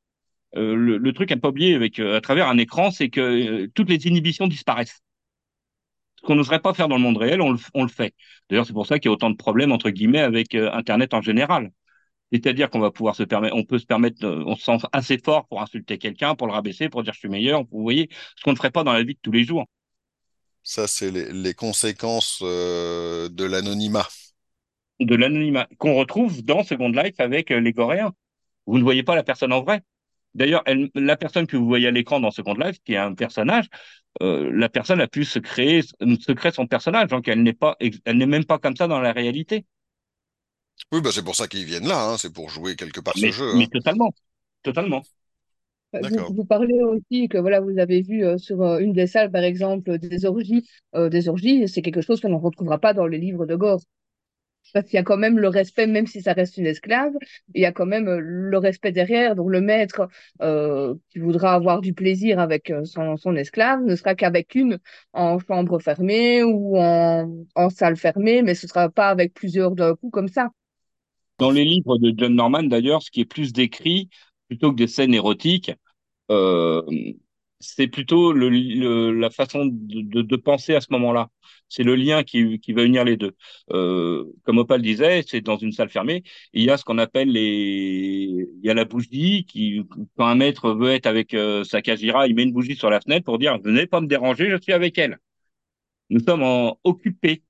[0.56, 3.10] Euh, le, le truc à ne pas oublier avec euh, à travers un écran, c'est
[3.10, 5.02] que euh, toutes les inhibitions disparaissent.
[6.18, 8.14] Ce qu'on n'oserait pas faire dans le monde réel, on le, on le fait.
[8.50, 11.22] D'ailleurs, c'est pour ça qu'il y a autant de problèmes entre guillemets avec Internet en
[11.22, 11.72] général.
[12.32, 15.48] C'est-à-dire qu'on va pouvoir se permettre, on peut se permettre, on se sent assez fort
[15.48, 17.64] pour insulter quelqu'un, pour le rabaisser, pour dire je suis meilleur.
[17.72, 19.66] Vous voyez, ce qu'on ne ferait pas dans la vie de tous les jours.
[20.64, 24.08] Ça, c'est les, les conséquences de l'anonymat.
[25.00, 28.14] De l'anonymat qu'on retrouve dans Second Life avec les Coréens.
[28.66, 29.82] Vous ne voyez pas la personne en vrai.
[30.36, 30.64] D'ailleurs,
[30.96, 33.68] la personne que vous voyez à l'écran dans Second Life, qui est un personnage,
[34.22, 37.76] euh, la personne a pu se créer, se créer son personnage, donc elle n'est pas,
[37.80, 39.66] ex- elle n'est même pas comme ça dans la réalité.
[40.92, 43.26] Oui, bah c'est pour ça qu'ils viennent là, hein, c'est pour jouer quelque part ce
[43.26, 43.46] Mais, jeu.
[43.52, 43.68] mais hein.
[43.68, 44.12] totalement,
[44.64, 45.04] totalement.
[45.94, 46.30] Vous, D'accord.
[46.30, 49.44] vous parlez aussi que voilà, vous avez vu euh, sur euh, une des salles, par
[49.44, 50.68] exemple, des orgies.
[50.96, 53.82] Euh, des orgies, c'est quelque chose qu'on ne retrouvera pas dans les livres de Gore.
[54.74, 57.14] Parce qu'il y a quand même le respect, même si ça reste une esclave,
[57.54, 59.36] il y a quand même euh, le respect derrière.
[59.36, 60.08] Donc le maître
[60.42, 64.80] euh, qui voudra avoir du plaisir avec euh, son, esclave ne sera qu'avec une
[65.14, 70.10] en chambre fermée ou en, salle fermée, mais ce sera pas avec plusieurs d'un coup
[70.10, 70.50] comme ça.
[71.38, 74.10] Dans les livres de John Norman, d'ailleurs, ce qui est plus décrit,
[74.48, 75.72] plutôt que des scènes érotiques,
[77.60, 81.30] c'est plutôt le, le- la façon de, penser à ce moment-là.
[81.68, 83.36] C'est le lien qui, qui va unir les deux.
[83.72, 86.24] Euh, comme Opal disait, c'est dans une salle fermée.
[86.54, 87.42] Il y a ce qu'on appelle les,
[88.62, 89.82] il y a la bougie qui,
[90.18, 93.02] quand un maître veut être avec euh, sa Kajira, il met une bougie sur la
[93.02, 95.18] fenêtre pour dire, venez pas me déranger, je suis avec elle.
[96.10, 97.44] Nous sommes en occupés.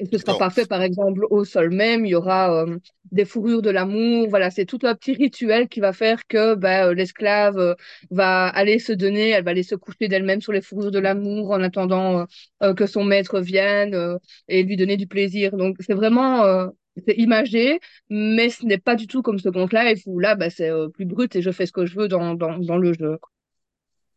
[0.00, 0.38] Et ce sera D'accord.
[0.38, 2.06] pas fait, par exemple, au sol même.
[2.06, 2.78] Il y aura euh,
[3.12, 4.28] des fourrures de l'amour.
[4.30, 7.74] Voilà, c'est tout un petit rituel qui va faire que ben, euh, l'esclave euh,
[8.10, 11.50] va aller se donner, elle va aller se coucher d'elle-même sur les fourrures de l'amour
[11.50, 12.26] en attendant
[12.62, 15.54] euh, que son maître vienne et lui donner du plaisir.
[15.56, 16.70] Donc, c'est vraiment
[17.06, 20.70] c'est imagé, mais ce n'est pas du tout comme Second Life où là, ben, c'est
[20.94, 23.18] plus brut et je fais ce que je veux dans, dans, dans le jeu.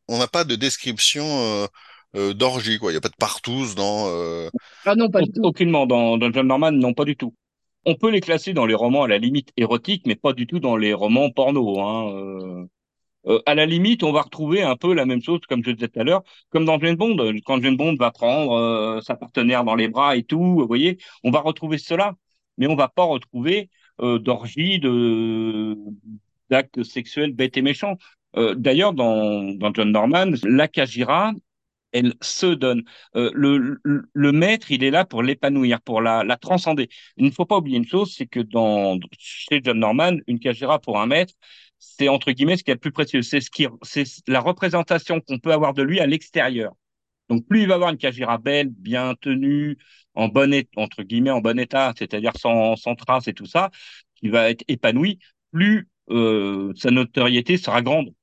[0.08, 1.68] On n'a pas de description
[2.16, 2.92] euh, d'orgie, quoi.
[2.92, 4.06] Il n'y a pas de partouze dans.
[4.08, 4.50] euh,
[4.86, 5.42] Ah non, pas du tout.
[5.44, 7.34] Aucunement dans, dans John Norman, non, pas du tout.
[7.86, 10.60] On peut les classer dans les romans à la limite érotiques, mais pas du tout
[10.60, 11.80] dans les romans porno.
[11.80, 12.12] Hein.
[12.14, 12.66] Euh,
[13.28, 15.88] euh, à la limite, on va retrouver un peu la même chose, comme je disais
[15.90, 17.18] tout à l'heure, comme dans Jane Bond.
[17.46, 20.98] Quand Jane Bond va prendre euh, sa partenaire dans les bras et tout, vous voyez,
[21.24, 22.16] on va retrouver cela,
[22.58, 23.70] mais on va pas retrouver
[24.02, 25.78] euh, d'orgie, de
[26.50, 27.98] d'actes sexuels bêtes et méchants.
[28.38, 31.32] Euh, D'ailleurs, dans, dans John Norman, la Kajira,
[31.94, 32.84] elle se donne.
[33.16, 36.90] Euh, le, le, le maître, il est là pour l'épanouir, pour la, la transcender.
[37.18, 40.80] Il ne faut pas oublier une chose, c'est que dans, chez John Norman, une Kajira
[40.80, 41.34] pour un maître,
[41.80, 43.22] c'est entre guillemets ce qui est le plus précieux.
[43.22, 46.74] C'est ce qui, c'est la représentation qu'on peut avoir de lui à l'extérieur.
[47.30, 49.78] Donc, plus il va avoir une Kajira belle, bien tenue,
[50.14, 53.72] en bon état, entre guillemets, en bon état, c'est-à-dire sans, sans traces et tout ça,
[54.16, 55.20] qui va être épanoui,
[55.52, 58.14] plus euh, sa notoriété sera grande.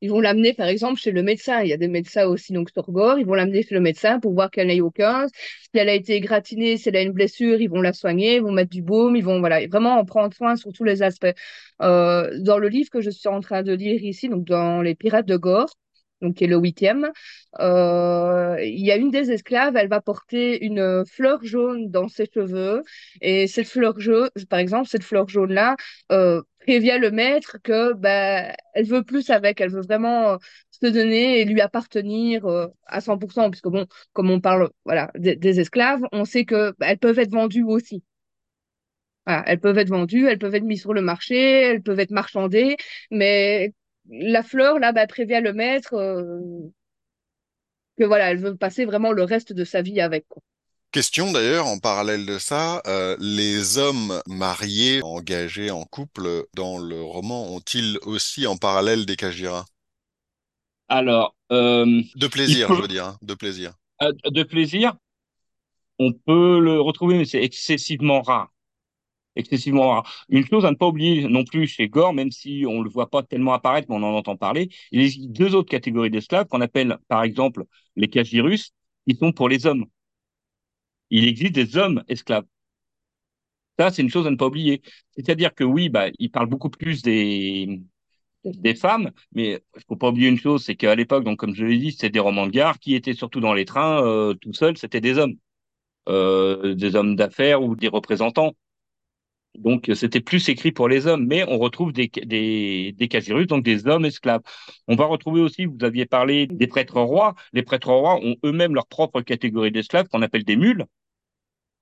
[0.00, 1.62] Ils vont l'amener, par exemple, chez le médecin.
[1.62, 3.18] Il y a des médecins aussi, donc sur Gore.
[3.18, 5.26] Ils vont l'amener chez le médecin pour voir qu'elle n'ait aucun.
[5.28, 8.42] Si elle a été égratignée, si elle a une blessure, ils vont la soigner, ils
[8.42, 11.34] vont mettre du baume, ils vont voilà, vraiment en prendre soin sur tous les aspects.
[11.82, 14.94] Euh, dans le livre que je suis en train de lire ici, donc dans Les
[14.94, 15.70] Pirates de Gore,
[16.22, 17.10] donc qui est le huitième,
[17.60, 22.26] euh, il y a une des esclaves, elle va porter une fleur jaune dans ses
[22.32, 22.82] cheveux.
[23.20, 25.76] Et cette fleur jaune, par exemple, cette fleur jaune-là,
[26.12, 30.36] euh, prévient le maître que ben elle veut plus avec, elle veut vraiment euh,
[30.70, 35.60] se donner et lui appartenir euh, à 100%, puisque bon, comme on parle voilà des,
[35.60, 38.02] esclaves, on sait que ben, elles peuvent être vendues aussi.
[39.26, 42.10] Voilà, elles peuvent être vendues, elles peuvent être mises sur le marché, elles peuvent être
[42.10, 42.76] marchandées,
[43.10, 43.72] mais
[44.10, 46.40] la fleur là ben, prévient le maître euh,
[47.98, 50.26] que voilà, elle veut passer vraiment le reste de sa vie avec.
[50.28, 50.42] Quoi.
[50.94, 57.02] Question d'ailleurs, en parallèle de ça, euh, les hommes mariés, engagés en couple dans le
[57.02, 59.64] roman, ont-ils aussi en parallèle des Kajira?
[60.88, 63.72] Alors, euh, De plaisir, je veux dire, hein, de plaisir.
[64.00, 64.94] de plaisir,
[65.98, 68.52] on peut le retrouver, mais c'est excessivement rare.
[69.34, 70.24] Excessivement rare.
[70.28, 73.10] Une chose à ne pas oublier non plus chez Gore, même si on le voit
[73.10, 76.60] pas tellement apparaître, mais on en entend parler, il existe deux autres catégories d'esclaves qu'on
[76.60, 77.64] appelle, par exemple,
[77.96, 78.70] les cagirus,
[79.08, 79.86] qui sont pour les hommes.
[81.14, 82.44] Il existe des hommes esclaves.
[83.78, 84.82] Ça, c'est une chose à ne pas oublier.
[85.16, 87.80] C'est-à-dire que oui, bah, il parle beaucoup plus des,
[88.76, 91.78] femmes, mais il faut pas oublier une chose, c'est qu'à l'époque, donc comme je l'ai
[91.78, 94.76] dit, c'était des romans de gare qui étaient surtout dans les trains, euh, tout seuls,
[94.76, 95.34] c'était des hommes,
[96.08, 98.54] euh, des hommes d'affaires ou des représentants.
[99.54, 103.64] Donc c'était plus écrit pour les hommes, mais on retrouve des des des casirus, donc
[103.64, 104.42] des hommes esclaves.
[104.88, 107.34] On va retrouver aussi, vous aviez parlé des prêtres rois.
[107.52, 110.86] Les prêtres rois ont eux-mêmes leur propre catégorie d'esclaves qu'on appelle des mules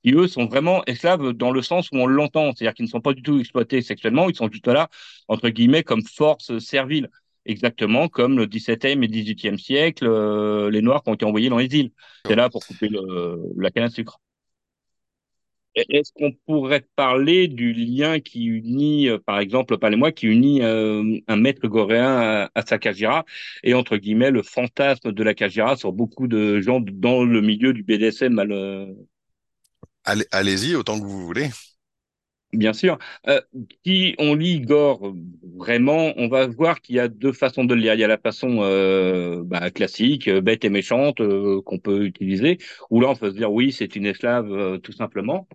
[0.02, 3.00] qui eux sont vraiment esclaves dans le sens où on l'entend, c'est-à-dire qu'ils ne sont
[3.00, 4.88] pas du tout exploités sexuellement, ils sont juste là,
[5.28, 7.08] entre guillemets, comme force servile,
[7.46, 11.58] exactement comme le XVIIe et XVIIIe siècle, euh, les Noirs qui ont été envoyés dans
[11.58, 11.92] les îles.
[12.26, 14.20] C'est là pour couper le, la canne à sucre.
[15.74, 21.18] Est-ce qu'on pourrait parler du lien qui unit, euh, par exemple, parlez-moi, qui unit euh,
[21.28, 23.24] un maître goréen à, sa Kajira
[23.62, 27.72] et entre guillemets le fantasme de la Kajira sur beaucoup de gens dans le milieu
[27.72, 28.52] du BDSM mal,
[30.04, 31.50] Allez-y autant que vous voulez.
[32.52, 32.98] Bien sûr.
[33.28, 33.40] Euh,
[33.84, 35.14] si on lit Gore
[35.56, 37.94] vraiment, on va voir qu'il y a deux façons de le lire.
[37.94, 42.04] Il y a la façon euh, bah, classique, euh, bête et méchante, euh, qu'on peut
[42.04, 42.58] utiliser,
[42.90, 45.48] où là on peut se dire oui, c'est une esclave euh, tout simplement.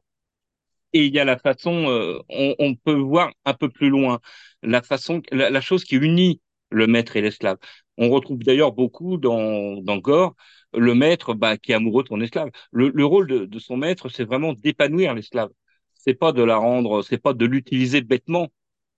[0.93, 1.85] Et il y a la façon,
[2.29, 4.19] on, peut voir un peu plus loin,
[4.63, 7.57] la façon, la, chose qui unit le maître et l'esclave.
[7.97, 10.35] On retrouve d'ailleurs beaucoup dans Gore
[10.73, 12.49] le maître bah, qui est amoureux de son esclave.
[12.71, 15.49] Le, le rôle de, son maître, c'est vraiment d'épanouir l'esclave.
[15.95, 18.49] C'est pas de la rendre, c'est pas de l'utiliser bêtement.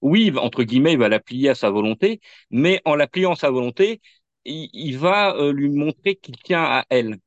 [0.02, 3.36] Oui, entre guillemets, il va la plier à sa volonté, mais en la pliant à
[3.36, 4.02] sa volonté,
[4.46, 7.18] il, va euh, lui montrer qu'il tient à elle.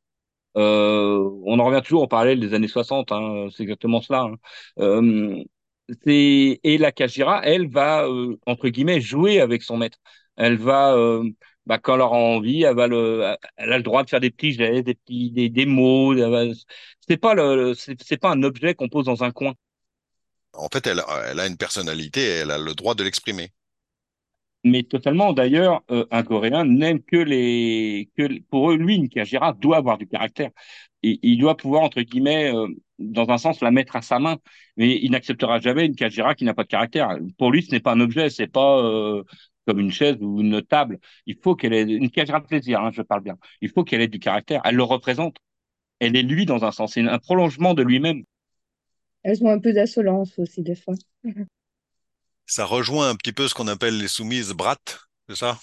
[0.57, 4.23] Euh, on en revient toujours au parallèle des années 60, hein, c'est exactement cela.
[4.23, 4.37] Hein.
[4.81, 5.45] Euh,
[6.07, 8.07] et la Kajira, elle va
[8.47, 9.99] entre guillemets jouer avec son maître.
[10.37, 10.97] Elle va
[11.67, 14.31] bah, quand elle aura envie, elle, va le, elle a le droit de faire des
[14.31, 16.15] petits gestes, des petits, des, des mots.
[17.09, 19.55] C'est pas le, c'est pas un objet qu'on pose dans un coin.
[20.55, 23.53] En fait, elle, elle a une personnalité et elle a le droit de l'exprimer.
[24.65, 25.33] Mais totalement.
[25.33, 29.99] D'ailleurs, euh, un Coréen n'aime que les, que pour eux, lui, une Kajira doit avoir
[29.99, 30.51] du caractère.
[31.03, 34.37] Et il doit pouvoir entre guillemets, euh, dans un sens, la mettre à sa main.
[34.77, 37.09] Mais il n'acceptera jamais une Kajira qui n'a pas de caractère.
[37.39, 39.25] Pour lui, ce n'est pas un objet, c'est pas euh,
[39.67, 40.99] comme une chaise ou une table.
[41.27, 43.37] Il faut qu'elle ait une cage de plaisir, hein, je parle bien.
[43.61, 44.61] Il faut qu'elle ait du caractère.
[44.65, 45.37] Elle le représente.
[46.01, 46.95] Elle est lui dans un sens.
[46.95, 48.25] C'est un prolongement de lui-même.
[49.25, 50.95] Elles ont un peu d'insolence aussi des fois.
[52.47, 55.59] Ça rejoint un petit peu ce qu'on appelle les soumises brattes, c'est ça?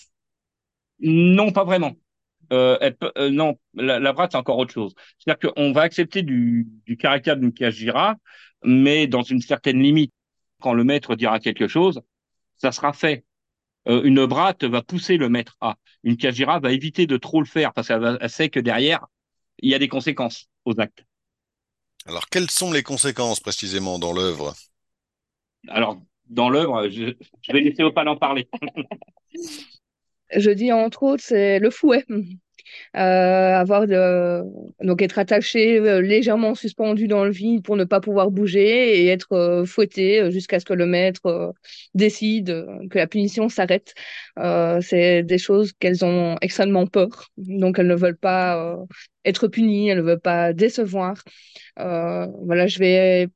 [0.99, 1.93] Non, pas vraiment.
[2.51, 4.95] Euh, elle peut, euh, non, la, la bratte, c'est encore autre chose.
[5.19, 8.15] C'est-à-dire qu'on va accepter du, du caractère d'une Kajira,
[8.63, 10.13] mais dans une certaine limite.
[10.61, 12.01] Quand le maître dira quelque chose,
[12.57, 13.25] ça sera fait.
[13.89, 15.75] Euh, une bratte va pousser le maître à.
[16.03, 19.07] Une Kajira va éviter de trop le faire parce qu'elle sait que derrière,
[19.59, 21.03] il y a des conséquences aux actes.
[22.05, 24.53] Alors, quelles sont les conséquences précisément dans l'œuvre?
[25.67, 28.47] Alors, dans l'œuvre, je, je, vais laisser Opal en parler.
[30.35, 32.05] je dis entre autres, c'est le fouet
[32.93, 34.43] avoir de,
[34.81, 39.07] donc être attaché euh, légèrement suspendu dans le vide pour ne pas pouvoir bouger et
[39.07, 41.51] être euh, fouetté jusqu'à ce que le maître euh,
[41.93, 43.93] décide que la punition s'arrête.
[44.37, 48.77] Euh, c'est des choses qu'elles ont extrêmement peur, donc elles ne veulent pas
[49.25, 51.15] être punies, elles ne veulent pas décevoir.
[51.77, 53.27] voilà, je vais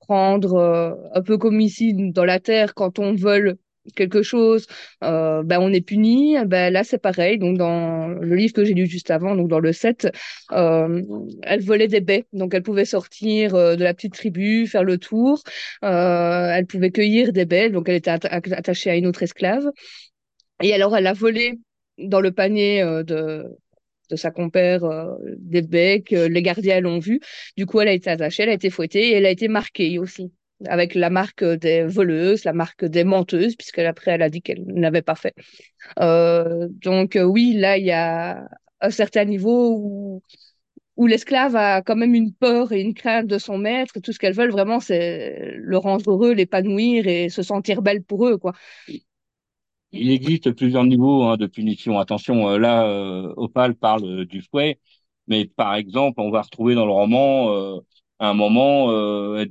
[0.00, 3.56] prendre un peu comme ici dans la terre quand on vole
[3.96, 4.66] quelque chose,
[5.04, 6.36] euh, ben on est puni.
[6.46, 7.38] Ben là, c'est pareil.
[7.38, 10.08] Donc, dans le livre que j'ai lu juste avant, donc dans le 7,
[10.52, 11.02] euh,
[11.42, 12.26] elle volait des baies.
[12.32, 15.42] Donc, elle pouvait sortir euh, de la petite tribu, faire le tour.
[15.84, 17.70] Euh, elle pouvait cueillir des baies.
[17.70, 19.70] Donc, elle était attachée à une autre esclave.
[20.62, 21.58] Et alors, elle a volé
[21.98, 23.44] dans le panier euh, de
[24.10, 27.20] de sa compère euh, des baies que les gardiens l'ont vu.
[27.56, 29.98] Du coup, elle a été attachée, elle a été fouettée et elle a été marquée
[29.98, 30.32] aussi
[30.66, 35.02] avec la marque des voleuses, la marque des menteuses, puisqu'après elle a dit qu'elle n'avait
[35.02, 35.34] pas fait.
[36.00, 38.48] Euh, donc euh, oui, là il y a
[38.80, 40.22] un certain niveau où
[40.96, 43.98] où l'esclave a quand même une peur et une crainte de son maître.
[44.02, 48.28] Tout ce qu'elles veulent vraiment, c'est le rendre heureux, l'épanouir et se sentir belle pour
[48.28, 48.52] eux, quoi.
[49.92, 51.98] Il existe plusieurs niveaux hein, de punition.
[51.98, 54.78] Attention, euh, là, euh, Opal parle du fouet,
[55.26, 57.80] mais par exemple, on va retrouver dans le roman
[58.20, 59.44] à un moment euh,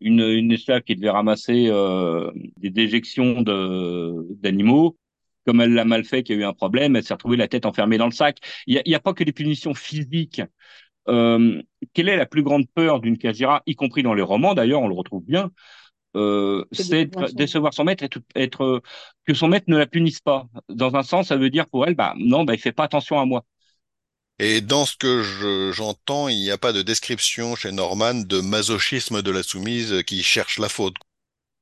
[0.00, 4.96] une, une esclave qui devait ramasser euh, des déjections de d'animaux
[5.46, 7.48] comme elle l'a mal fait, qu'il y a eu un problème, elle s'est retrouvée la
[7.48, 8.38] tête enfermée dans le sac.
[8.66, 10.40] Il n'y a, a, pas que des punitions physiques.
[11.08, 11.60] Euh,
[11.92, 14.88] quelle est la plus grande peur d'une Kajira, y compris dans les romans d'ailleurs, on
[14.88, 15.50] le retrouve bien,
[16.16, 18.82] euh, c'est décevoir son maître, être, être,
[19.26, 20.46] que son maître ne la punisse pas.
[20.68, 23.18] Dans un sens, ça veut dire pour elle, bah non, bah il fait pas attention
[23.20, 23.44] à moi.
[24.38, 25.22] Et dans ce que
[25.72, 30.22] j'entends, il n'y a pas de description chez Norman de masochisme de la soumise qui
[30.22, 30.96] cherche la faute.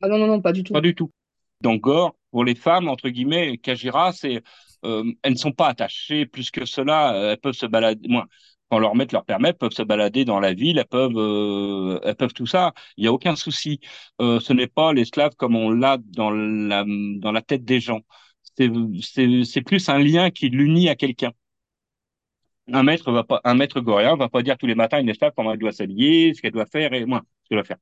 [0.00, 0.72] Ah non, non, non, pas du tout.
[0.72, 1.12] Pas du tout.
[1.60, 4.42] Dans Gore, pour les femmes, entre guillemets, Kajira, c'est,
[4.84, 7.14] euh, elles ne sont pas attachées plus que cela.
[7.32, 8.26] Elles peuvent se balader, moins,
[8.70, 12.16] quand leur maître leur permet, peuvent se balader dans la ville, elles peuvent, euh, elles
[12.16, 12.72] peuvent tout ça.
[12.96, 13.80] Il n'y a aucun souci.
[14.20, 18.00] Euh, ce n'est pas l'esclave comme on l'a dans la, dans la tête des gens.
[18.56, 21.32] C'est plus un lien qui l'unit à quelqu'un.
[22.68, 25.08] Un maître va pas, un maître goréen va pas dire tous les matins à une
[25.08, 27.78] esclave comment elle doit s'habiller, ce qu'elle doit faire et moins, ce qu'elle doit faire.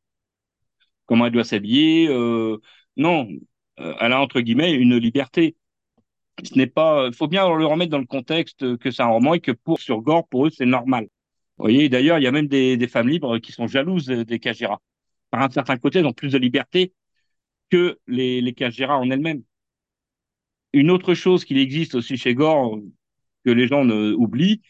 [1.06, 2.08] Comment elle doit s'habiller.
[2.08, 2.58] Euh,
[2.96, 3.28] non,
[3.80, 5.56] euh, elle a entre guillemets une liberté
[6.44, 9.34] ce n'est pas, il faut bien le remettre dans le contexte que c'est un roman
[9.34, 11.04] et que pour sur Gore, pour eux, c'est normal.
[11.58, 14.80] Vous voyez, d'ailleurs, il y a même des, femmes libres qui sont jalouses des Kajira.
[15.30, 16.94] Par un certain côté, elles ont plus de liberté
[17.70, 18.54] que les, les
[18.88, 19.42] en elles-mêmes.
[20.72, 22.78] Une autre chose qu'il existe aussi chez Gore,
[23.44, 24.62] que les gens ne, oublient,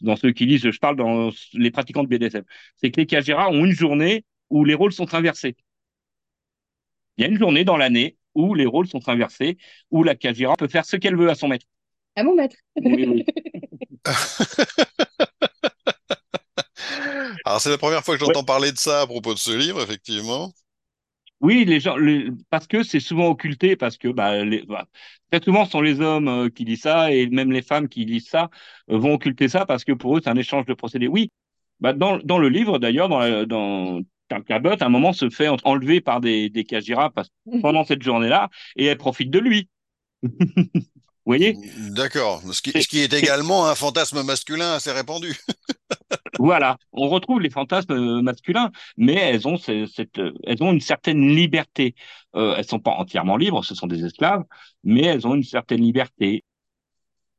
[0.00, 2.44] dans ceux qui lisent, je parle dans les pratiquants de BDSM,
[2.76, 5.56] c'est que les Kajira ont une journée où les rôles sont inversés.
[7.16, 9.58] Il y a une journée dans l'année où les rôles sont inversés,
[9.90, 11.66] où la Kajira peut faire ce qu'elle veut à son maître.
[12.16, 12.56] À mon maître.
[17.44, 19.80] Alors c'est la première fois que j'entends parler de ça à propos de ce livre,
[19.82, 20.52] effectivement.
[21.40, 21.94] Oui, les gens,
[22.50, 24.88] parce que c'est souvent occulté, parce que bah, les, bah,
[25.30, 28.04] très souvent ce sont les hommes euh, qui lisent ça et même les femmes qui
[28.04, 28.50] lisent ça
[28.90, 31.06] euh, vont occulter ça parce que pour eux c'est un échange de procédés.
[31.06, 31.30] Oui,
[31.80, 34.02] bah, dans, dans le livre d'ailleurs, dans, dans
[34.42, 37.12] Cabot, à un moment, se fait enlever par des, des Kajira
[37.62, 39.68] pendant cette journée-là et elle profite de lui.
[41.28, 41.58] Vous voyez
[41.90, 42.40] D'accord.
[42.54, 45.36] Ce qui, ce qui est également un fantasme masculin assez répandu.
[46.38, 46.78] voilà.
[46.94, 51.94] On retrouve les fantasmes masculins, mais elles ont, cette, elles ont une certaine liberté.
[52.34, 54.42] Euh, elles sont pas entièrement libres, ce sont des esclaves,
[54.84, 56.44] mais elles ont une certaine liberté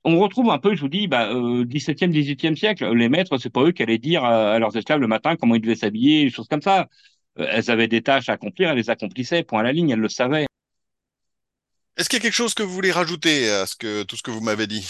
[0.05, 3.49] on retrouve un peu, je vous dis, bah, euh, 17e, 18e siècle, les maîtres, c'est
[3.49, 6.29] pas eux qui allaient dire à, leurs esclaves le matin comment ils devaient s'habiller, des
[6.29, 6.87] choses comme ça.
[7.37, 9.99] Euh, elles avaient des tâches à accomplir, elles les accomplissaient, point à la ligne, elles
[9.99, 10.47] le savaient.
[11.99, 14.23] Est-ce qu'il y a quelque chose que vous voulez rajouter à ce que, tout ce
[14.23, 14.87] que vous m'avez dit?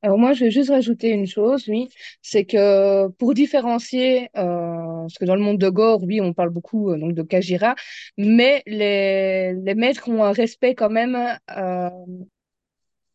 [0.00, 1.90] Alors moi, je vais juste rajouter une chose, oui,
[2.22, 6.48] c'est que pour différencier, euh, parce que dans le monde de Gore, oui, on parle
[6.48, 7.74] beaucoup euh, donc de Kajira,
[8.16, 11.90] mais les, les maîtres ont un respect quand même euh,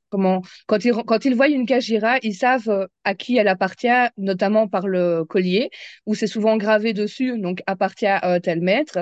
[0.10, 4.68] comment quand ils quand ils voient une Kajira, ils savent à qui elle appartient, notamment
[4.68, 5.70] par le collier
[6.06, 9.00] où c'est souvent gravé dessus, donc appartient à tel maître.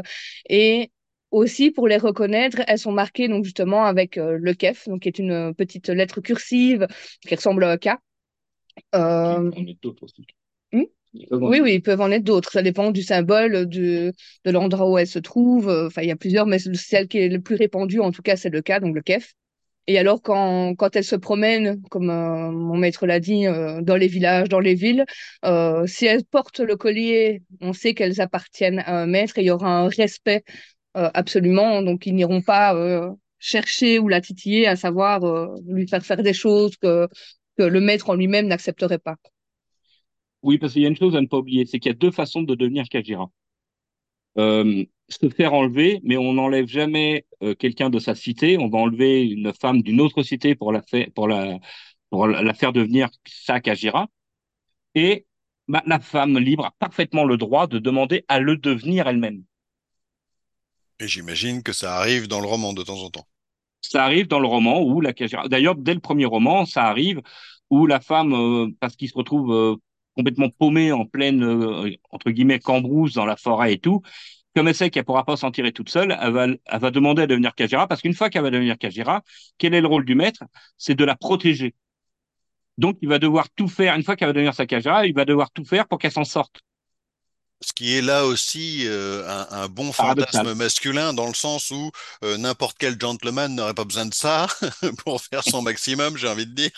[0.50, 0.92] Et
[1.32, 5.10] aussi pour les reconnaître, elles sont marquées donc justement avec euh, le kef, donc qui
[5.10, 6.88] est une petite lettre cursive
[7.22, 7.90] qui ressemble à un K.
[8.96, 9.52] Euh...
[10.72, 10.84] Hmm?
[11.32, 12.52] Oui, oui, ils peuvent en être d'autres.
[12.52, 14.14] Ça dépend du symbole, de,
[14.46, 15.70] de l'endroit où elle se trouve.
[15.70, 18.36] Enfin, il y a plusieurs, mais celle qui est le plus répandue, en tout cas,
[18.36, 19.34] c'est le K, donc le kef.
[19.88, 23.96] Et alors, quand, quand elles se promènent, comme euh, mon maître l'a dit, euh, dans
[23.96, 25.06] les villages, dans les villes,
[25.46, 29.46] euh, si elles portent le collier, on sait qu'elles appartiennent à un maître et il
[29.48, 30.44] y aura un respect
[31.14, 31.82] absolument.
[31.82, 32.76] Donc, ils n'iront pas
[33.40, 35.22] chercher ou la titiller à savoir
[35.68, 37.08] lui faire faire des choses que,
[37.58, 39.16] le maître en lui-même n'accepterait pas.
[40.44, 41.98] Oui, parce qu'il y a une chose à ne pas oublier, c'est qu'il y a
[41.98, 43.30] deux façons de devenir Kajira.
[44.38, 48.58] Euh, se faire enlever, mais on n'enlève jamais euh, quelqu'un de sa cité.
[48.58, 51.60] On va enlever une femme d'une autre cité pour la, faire, pour la,
[52.10, 54.08] pour la faire devenir sa Kajira.
[54.96, 55.26] Et
[55.68, 59.44] bah, la femme libre a parfaitement le droit de demander à le devenir elle-même.
[61.00, 63.28] Et j'imagine que ça arrive dans le roman de temps en temps.
[63.82, 65.14] Ça arrive dans le roman où la.
[65.48, 67.22] D'ailleurs, dès le premier roman, ça arrive
[67.70, 69.76] où la femme, euh, parce qu'il se retrouve euh,
[70.16, 71.44] complètement paumée en pleine,
[72.10, 74.02] entre guillemets, cambrousse dans la forêt et tout,
[74.58, 77.22] comme elle sait qu'elle pourra pas s'en tirer toute seule, elle va, elle va demander
[77.22, 79.22] à devenir Kajira, parce qu'une fois qu'elle va devenir Kajira,
[79.60, 80.44] quel est le rôle du maître?
[80.80, 81.76] C'est de la protéger.
[82.80, 85.26] Donc, il va devoir tout faire, une fois qu'elle va devenir sa Kajira, il va
[85.26, 86.62] devoir tout faire pour qu'elle s'en sorte.
[87.62, 91.92] Ce qui est là aussi euh, un, un, bon fantasme masculin, dans le sens où
[92.24, 94.48] euh, n'importe quel gentleman n'aurait pas besoin de ça
[95.04, 96.72] pour faire son maximum, j'ai envie de dire.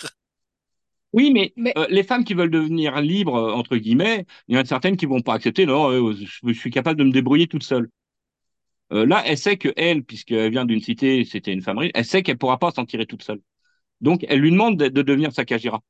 [1.12, 4.66] Oui, mais, euh, les femmes qui veulent devenir libres, entre guillemets, il y en a
[4.66, 5.66] certaines qui vont pas accepter.
[5.66, 7.90] Non, euh, je, suis capable de me débrouiller toute seule.
[8.92, 12.24] là, elle sait que elle, puisqu'elle vient d'une cité, c'était une femme riche, elle sait
[12.24, 13.42] qu'elle pourra pas s'en tirer toute seule.
[14.02, 15.82] Donc, elle lui demande de, de devenir sa Kajira.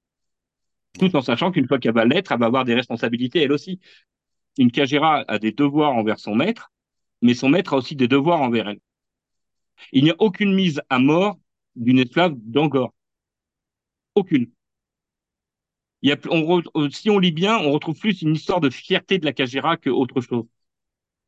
[1.00, 3.80] Tout en sachant qu'une fois qu'elle va l'être, elle va avoir des responsabilités elle aussi.
[4.60, 6.72] Une Kajira a des devoirs envers son maître,
[7.22, 8.80] mais son maître a aussi des devoirs envers elle.
[9.94, 11.40] Il n'y a aucune mise à mort
[11.78, 12.94] d'une esclave d'Angor.
[14.16, 14.52] Aucune.
[16.92, 20.20] Si on lit bien, on retrouve plus une histoire de fierté de la Kajira qu'autre
[20.20, 20.46] chose.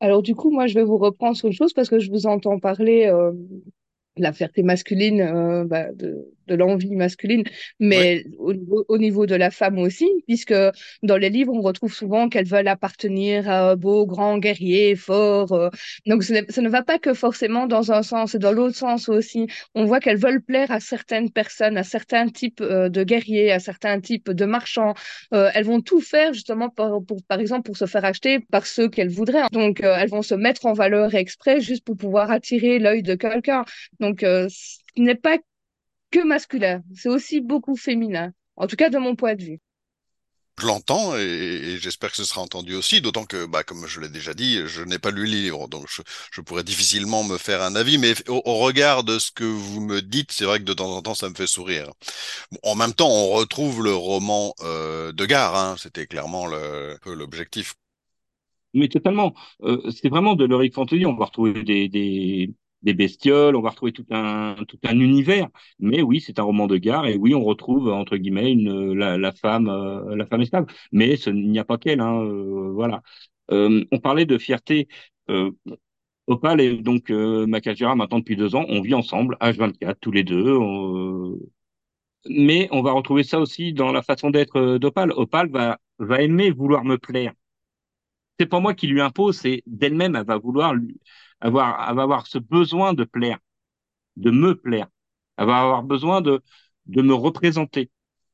[0.00, 2.26] Alors du coup, moi, je vais vous reprendre sur une chose parce que je vous
[2.26, 3.32] entends parler euh,
[4.18, 7.44] la fierté masculine, euh, bah, de, de l'envie masculine,
[7.80, 10.54] mais au, niveau, au, niveau, de la femme aussi, puisque
[11.02, 15.52] dans les livres, on retrouve souvent qu'elles veulent appartenir à un beau, grand guerrier, fort.
[15.52, 15.70] Euh,
[16.06, 19.46] donc, ça ne va pas que forcément dans un sens, et dans l'autre sens aussi.
[19.74, 23.60] On voit qu'elles veulent plaire à certaines personnes, à certains types euh, de guerriers, à
[23.60, 24.94] certains types de marchands.
[25.34, 28.66] Euh, elles vont tout faire justement, pour, pour, par exemple, pour se faire acheter par
[28.66, 29.46] ceux qu'elles voudraient.
[29.52, 33.64] Donc, elles vont se mettre en valeur exprès juste pour pouvoir attirer l'œil de quelqu'un.
[34.00, 35.38] Donc, ce n'est pas
[36.12, 39.60] que masculin, c'est aussi beaucoup féminin, en tout cas de mon point de vue.
[40.60, 44.10] Je l'entends et, j'espère que ce sera entendu aussi, d'autant que, bah, comme je l'ai
[44.10, 45.86] déjà dit, je n'ai pas lu le livre, donc
[46.30, 50.02] je, pourrais difficilement me faire un avis, mais au, regard de ce que vous me
[50.02, 51.90] dites, c'est vrai que de temps en temps, ça me fait sourire.
[52.62, 56.46] en même temps, on retrouve le roman euh, de Gare, hein, c'était clairement
[57.06, 57.74] l'objectif.
[58.74, 59.34] Mais totalement.
[59.62, 61.04] Euh, c'est vraiment de l'heroic fantasy.
[61.06, 62.50] On va retrouver des, des,
[62.82, 65.48] des bestioles, on va retrouver tout un tout un univers.
[65.78, 69.18] Mais oui, c'est un roman de gare et oui, on retrouve entre guillemets une la,
[69.18, 70.66] la femme euh, la femme esclave.
[70.92, 73.02] Mais il n'y a pas qu'elle, hein, euh, voilà.
[73.50, 74.88] Euh, on parlait de fierté.
[76.26, 80.56] Opal et donc Makajira maintenant depuis deux ans, on vit ensemble, H24 tous les deux.
[82.28, 85.12] Mais on va retrouver ça aussi dans la façon d'être d'Opal.
[85.12, 87.32] Opal va va aimer vouloir me plaire.
[88.38, 90.98] C'est pas moi qui lui impose, c'est d'elle-même, elle va vouloir lui,
[91.48, 93.38] avoir, elle va avoir ce besoin de plaire,
[94.16, 94.88] de me plaire.
[95.38, 96.42] Elle va avoir besoin de,
[96.86, 97.90] de me représenter.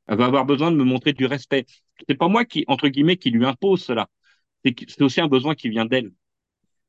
[0.09, 1.67] Elle va avoir besoin de me montrer du respect.
[2.09, 4.09] C'est pas moi qui, entre guillemets, qui lui impose cela.
[4.65, 6.13] C'est aussi un besoin qui vient d'elle.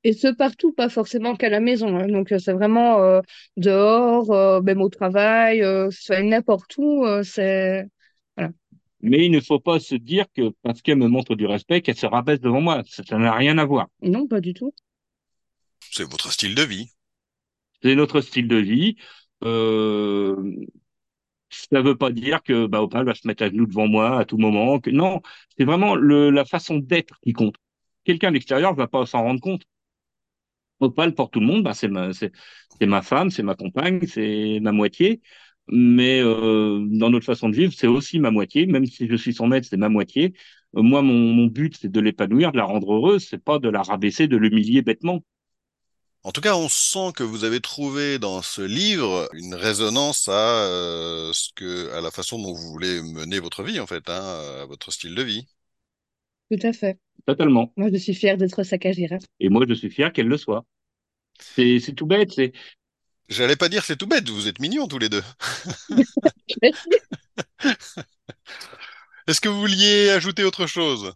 [0.03, 1.97] Et ce partout, pas forcément qu'à la maison.
[1.97, 2.07] Hein.
[2.07, 3.21] Donc c'est vraiment euh,
[3.57, 5.89] dehors, euh, même au travail, euh,
[6.23, 7.05] n'importe où.
[7.05, 7.85] Euh, c'est
[8.37, 8.51] voilà.
[9.01, 11.97] Mais il ne faut pas se dire que parce qu'elle me montre du respect, qu'elle
[11.97, 12.83] se rabaisse devant moi.
[12.85, 13.87] Ça n'a rien à voir.
[14.01, 14.73] Non, pas du tout.
[15.91, 16.89] C'est votre style de vie.
[17.81, 18.97] C'est notre style de vie.
[19.43, 20.35] Euh,
[21.49, 24.25] ça veut pas dire que bah, Opal va se mettre à genoux devant moi à
[24.25, 24.79] tout moment.
[24.91, 25.21] Non,
[25.57, 27.55] c'est vraiment la façon d'être qui compte.
[28.03, 29.63] Quelqu'un de l'extérieur va pas s'en rendre compte.
[30.79, 32.31] Opal pour tout le monde, bah, c'est ma, c'est,
[32.81, 35.21] ma femme, c'est ma compagne, c'est ma moitié.
[35.67, 38.65] Mais euh, dans notre façon de vivre, c'est aussi ma moitié.
[38.65, 40.33] Même si je suis son maître, c'est ma moitié.
[40.77, 43.27] Euh, moi, mon, mon but, c'est de l'épanouir, de la rendre heureuse.
[43.29, 45.23] C'est pas de la rabaisser, de l'humilier bêtement.
[46.23, 50.63] En tout cas, on sent que vous avez trouvé dans ce livre une résonance à
[50.63, 54.21] euh, ce que, à la façon dont vous voulez mener votre vie, en fait, hein,
[54.61, 55.47] à votre style de vie.
[56.51, 56.99] Tout à fait.
[57.25, 57.71] Totalement.
[57.77, 59.17] Moi, je suis fière d'être Sakajira.
[59.39, 60.65] Et moi, je suis fier qu'elle le soit.
[61.39, 62.31] C'est, c'est tout bête.
[62.33, 62.53] C'est.
[63.29, 64.27] J'allais pas dire c'est tout bête.
[64.29, 65.23] Vous êtes mignons tous les deux.
[69.27, 71.13] Est-ce que vous vouliez ajouter autre chose?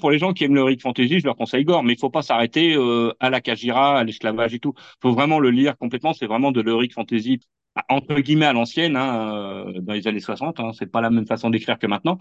[0.00, 2.10] Pour les gens qui aiment le Rick Fantasy, je leur conseille Gore, mais il faut
[2.10, 4.74] pas s'arrêter euh, à la Kajira, à l'esclavage et tout.
[4.76, 6.12] Il faut vraiment le lire complètement.
[6.12, 7.40] C'est vraiment de l'Heroic Fantasy
[7.88, 9.34] entre guillemets à l'ancienne, hein,
[9.68, 10.58] euh, dans les années 60.
[10.58, 12.18] Hein, c'est pas la même façon d'écrire que maintenant.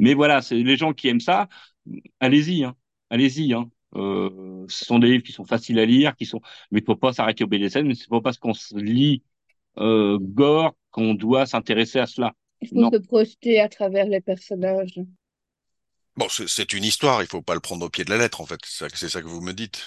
[0.00, 1.48] Mais voilà, c'est les gens qui aiment ça.
[2.20, 2.74] Allez-y, hein,
[3.10, 3.52] allez-y.
[3.52, 3.70] Hein.
[3.96, 6.40] Euh, ce sont des livres qui sont faciles à lire, qui sont,
[6.70, 7.86] mais il faut pas s'arrêter au BDSM.
[7.86, 9.22] Mais c'est pas parce qu'on se lit
[9.76, 12.32] Gore qu'on doit s'intéresser à cela.
[12.60, 15.00] Il faut se projeter à travers les personnages.
[16.16, 18.46] Bon, c'est une histoire, il faut pas le prendre au pied de la lettre, en
[18.46, 18.60] fait.
[18.64, 19.86] C'est ça que vous me dites.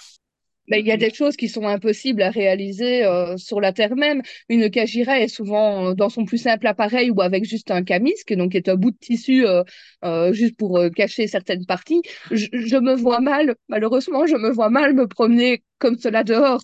[0.69, 3.95] Mais il y a des choses qui sont impossibles à réaliser euh, sur la Terre
[3.95, 4.21] même.
[4.49, 8.34] Une kajira est souvent euh, dans son plus simple appareil ou avec juste un camisque,
[8.34, 9.63] donc qui est un bout de tissu euh,
[10.03, 12.01] euh juste pour cacher certaines parties.
[12.32, 16.63] Je, je, me vois mal, malheureusement, je me vois mal me promener comme cela dehors.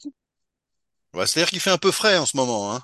[1.13, 2.73] C'est-à-dire qu'il fait un peu frais en ce moment.
[2.73, 2.81] Hein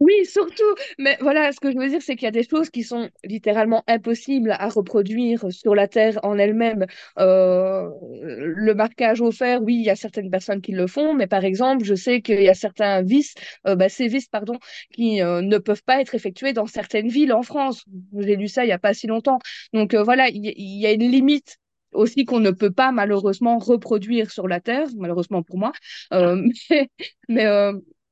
[0.00, 0.74] oui, surtout.
[0.98, 3.10] Mais voilà, ce que je veux dire, c'est qu'il y a des choses qui sont
[3.22, 6.86] littéralement impossibles à reproduire sur la Terre en elle-même.
[7.18, 11.26] Euh, le marquage au fer, oui, il y a certaines personnes qui le font, mais
[11.26, 13.34] par exemple, je sais qu'il y a certains vis,
[13.66, 14.58] euh, bah, ces vis, pardon,
[14.90, 17.84] qui euh, ne peuvent pas être effectués dans certaines villes en France.
[18.18, 19.38] J'ai lu ça il y a pas si longtemps.
[19.74, 21.58] Donc euh, voilà, il y, a une limite
[21.92, 25.72] aussi qu'on ne peut pas malheureusement reproduire sur la Terre, malheureusement pour moi.
[26.14, 26.88] Euh, mais,
[27.28, 27.44] mais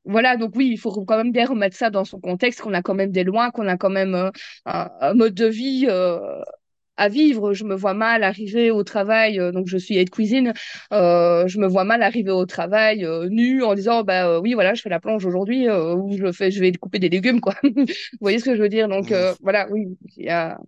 [0.09, 2.81] voilà, donc oui, il faut quand même bien remettre ça dans son contexte, qu'on a
[2.81, 4.31] quand même des lois, qu'on a quand même euh,
[4.65, 6.19] un, mode de vie euh,
[6.97, 7.53] à vivre.
[7.53, 10.55] Je me vois mal arriver au travail, euh, donc je suis aide cuisine,
[10.91, 14.89] je me vois mal arriver au travail nu en disant bah oui voilà je fais
[14.89, 17.55] la planche aujourd'hui ou je fais je vais couper des légumes quoi.
[17.63, 17.85] vous
[18.21, 18.89] voyez ce que je veux dire?
[18.89, 20.59] Donc voilà oui il y a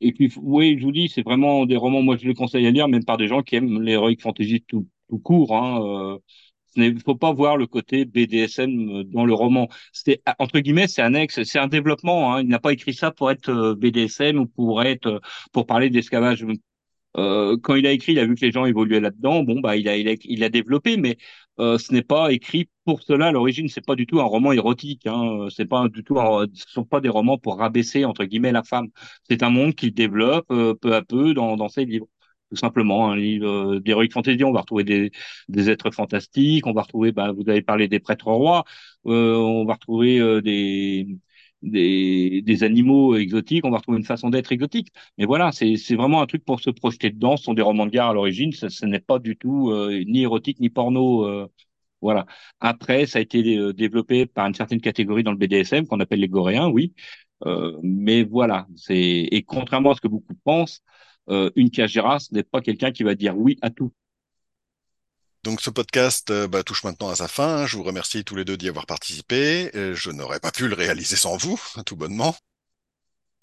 [0.00, 2.70] et puis oui je vous dis c'est vraiment des romans moi je les conseille à
[2.70, 6.18] lire même par des gens qui aiment l'heroic fantasy tout tout court hein
[6.76, 9.68] Il ne faut pas voir le côté BDSM dans le roman.
[9.92, 12.34] C'est entre guillemets, c'est annexe, c'est un développement.
[12.34, 12.42] Hein.
[12.42, 15.20] Il n'a pas écrit ça pour être BDSM ou pour être
[15.52, 16.44] pour parler d'esclavage
[17.16, 19.42] euh, quand il a écrit, il a vu que les gens évoluaient là-dedans.
[19.42, 21.16] Bon, bah, il a, il a, il a développé, mais
[21.58, 23.28] euh, ce n'est pas écrit pour cela.
[23.28, 25.06] À l'origine, c'est pas du tout un roman érotique.
[25.06, 25.48] Hein.
[25.50, 26.16] C'est pas du tout,
[26.54, 28.88] ce sont pas des romans pour rabaisser entre guillemets la femme.
[29.28, 32.06] C'est un monde qu'il développe euh, peu à peu dans, dans ses livres.
[32.50, 33.46] Tout simplement, un livre
[33.76, 34.42] euh, d'heroic fantasy.
[34.44, 35.10] On va retrouver des,
[35.48, 36.66] des êtres fantastiques.
[36.66, 38.64] On va retrouver, bah, vous avez parlé des prêtres rois.
[39.06, 41.06] Euh, on va retrouver des
[41.62, 44.88] des, des animaux exotiques, on va retrouver une façon d'être exotique.
[45.18, 47.36] Mais voilà, c'est vraiment un truc pour se projeter dedans.
[47.36, 50.22] Ce sont des romans de gare à l'origine, ce n'est pas du tout euh, ni
[50.22, 51.24] érotique ni porno.
[51.26, 51.48] Euh,
[52.00, 52.26] voilà.
[52.60, 56.20] Après, ça a été euh, développé par une certaine catégorie dans le BDSM qu'on appelle
[56.20, 56.94] les goréens, oui.
[57.82, 60.82] mais voilà, c'est et contrairement à ce que beaucoup pensent,
[61.56, 63.92] une Kajira, ce n'est pas quelqu'un qui va dire oui à tout.
[65.42, 67.66] Donc ce podcast euh, bah, touche maintenant à sa fin.
[67.66, 69.70] Je vous remercie tous les deux d'y avoir participé.
[69.74, 72.34] Je n'aurais pas pu le réaliser sans vous, tout bonnement.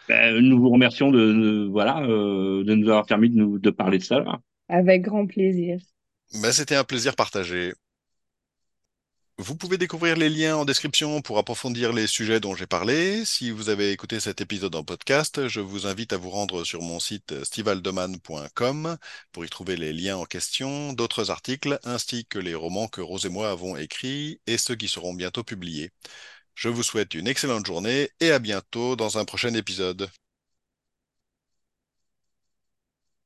[0.07, 3.97] Ben, nous vous remercions de, voilà euh, de nous avoir permis de nous de parler
[3.97, 4.23] de ça.
[4.69, 5.79] Avec grand plaisir.
[6.41, 7.73] Ben, C'était un plaisir partagé.
[9.39, 13.23] Vous pouvez découvrir les liens en description pour approfondir les sujets dont j'ai parlé.
[13.23, 16.81] Si vous avez écouté cet épisode en podcast, je vous invite à vous rendre sur
[16.81, 18.97] mon site stivaldeman.com
[19.31, 23.27] pour y trouver les liens en question, d'autres articles, ainsi que les romans que Rose
[23.27, 25.91] et moi avons écrits et ceux qui seront bientôt publiés.
[26.55, 30.09] Je vous souhaite une excellente journée et à bientôt dans un prochain épisode.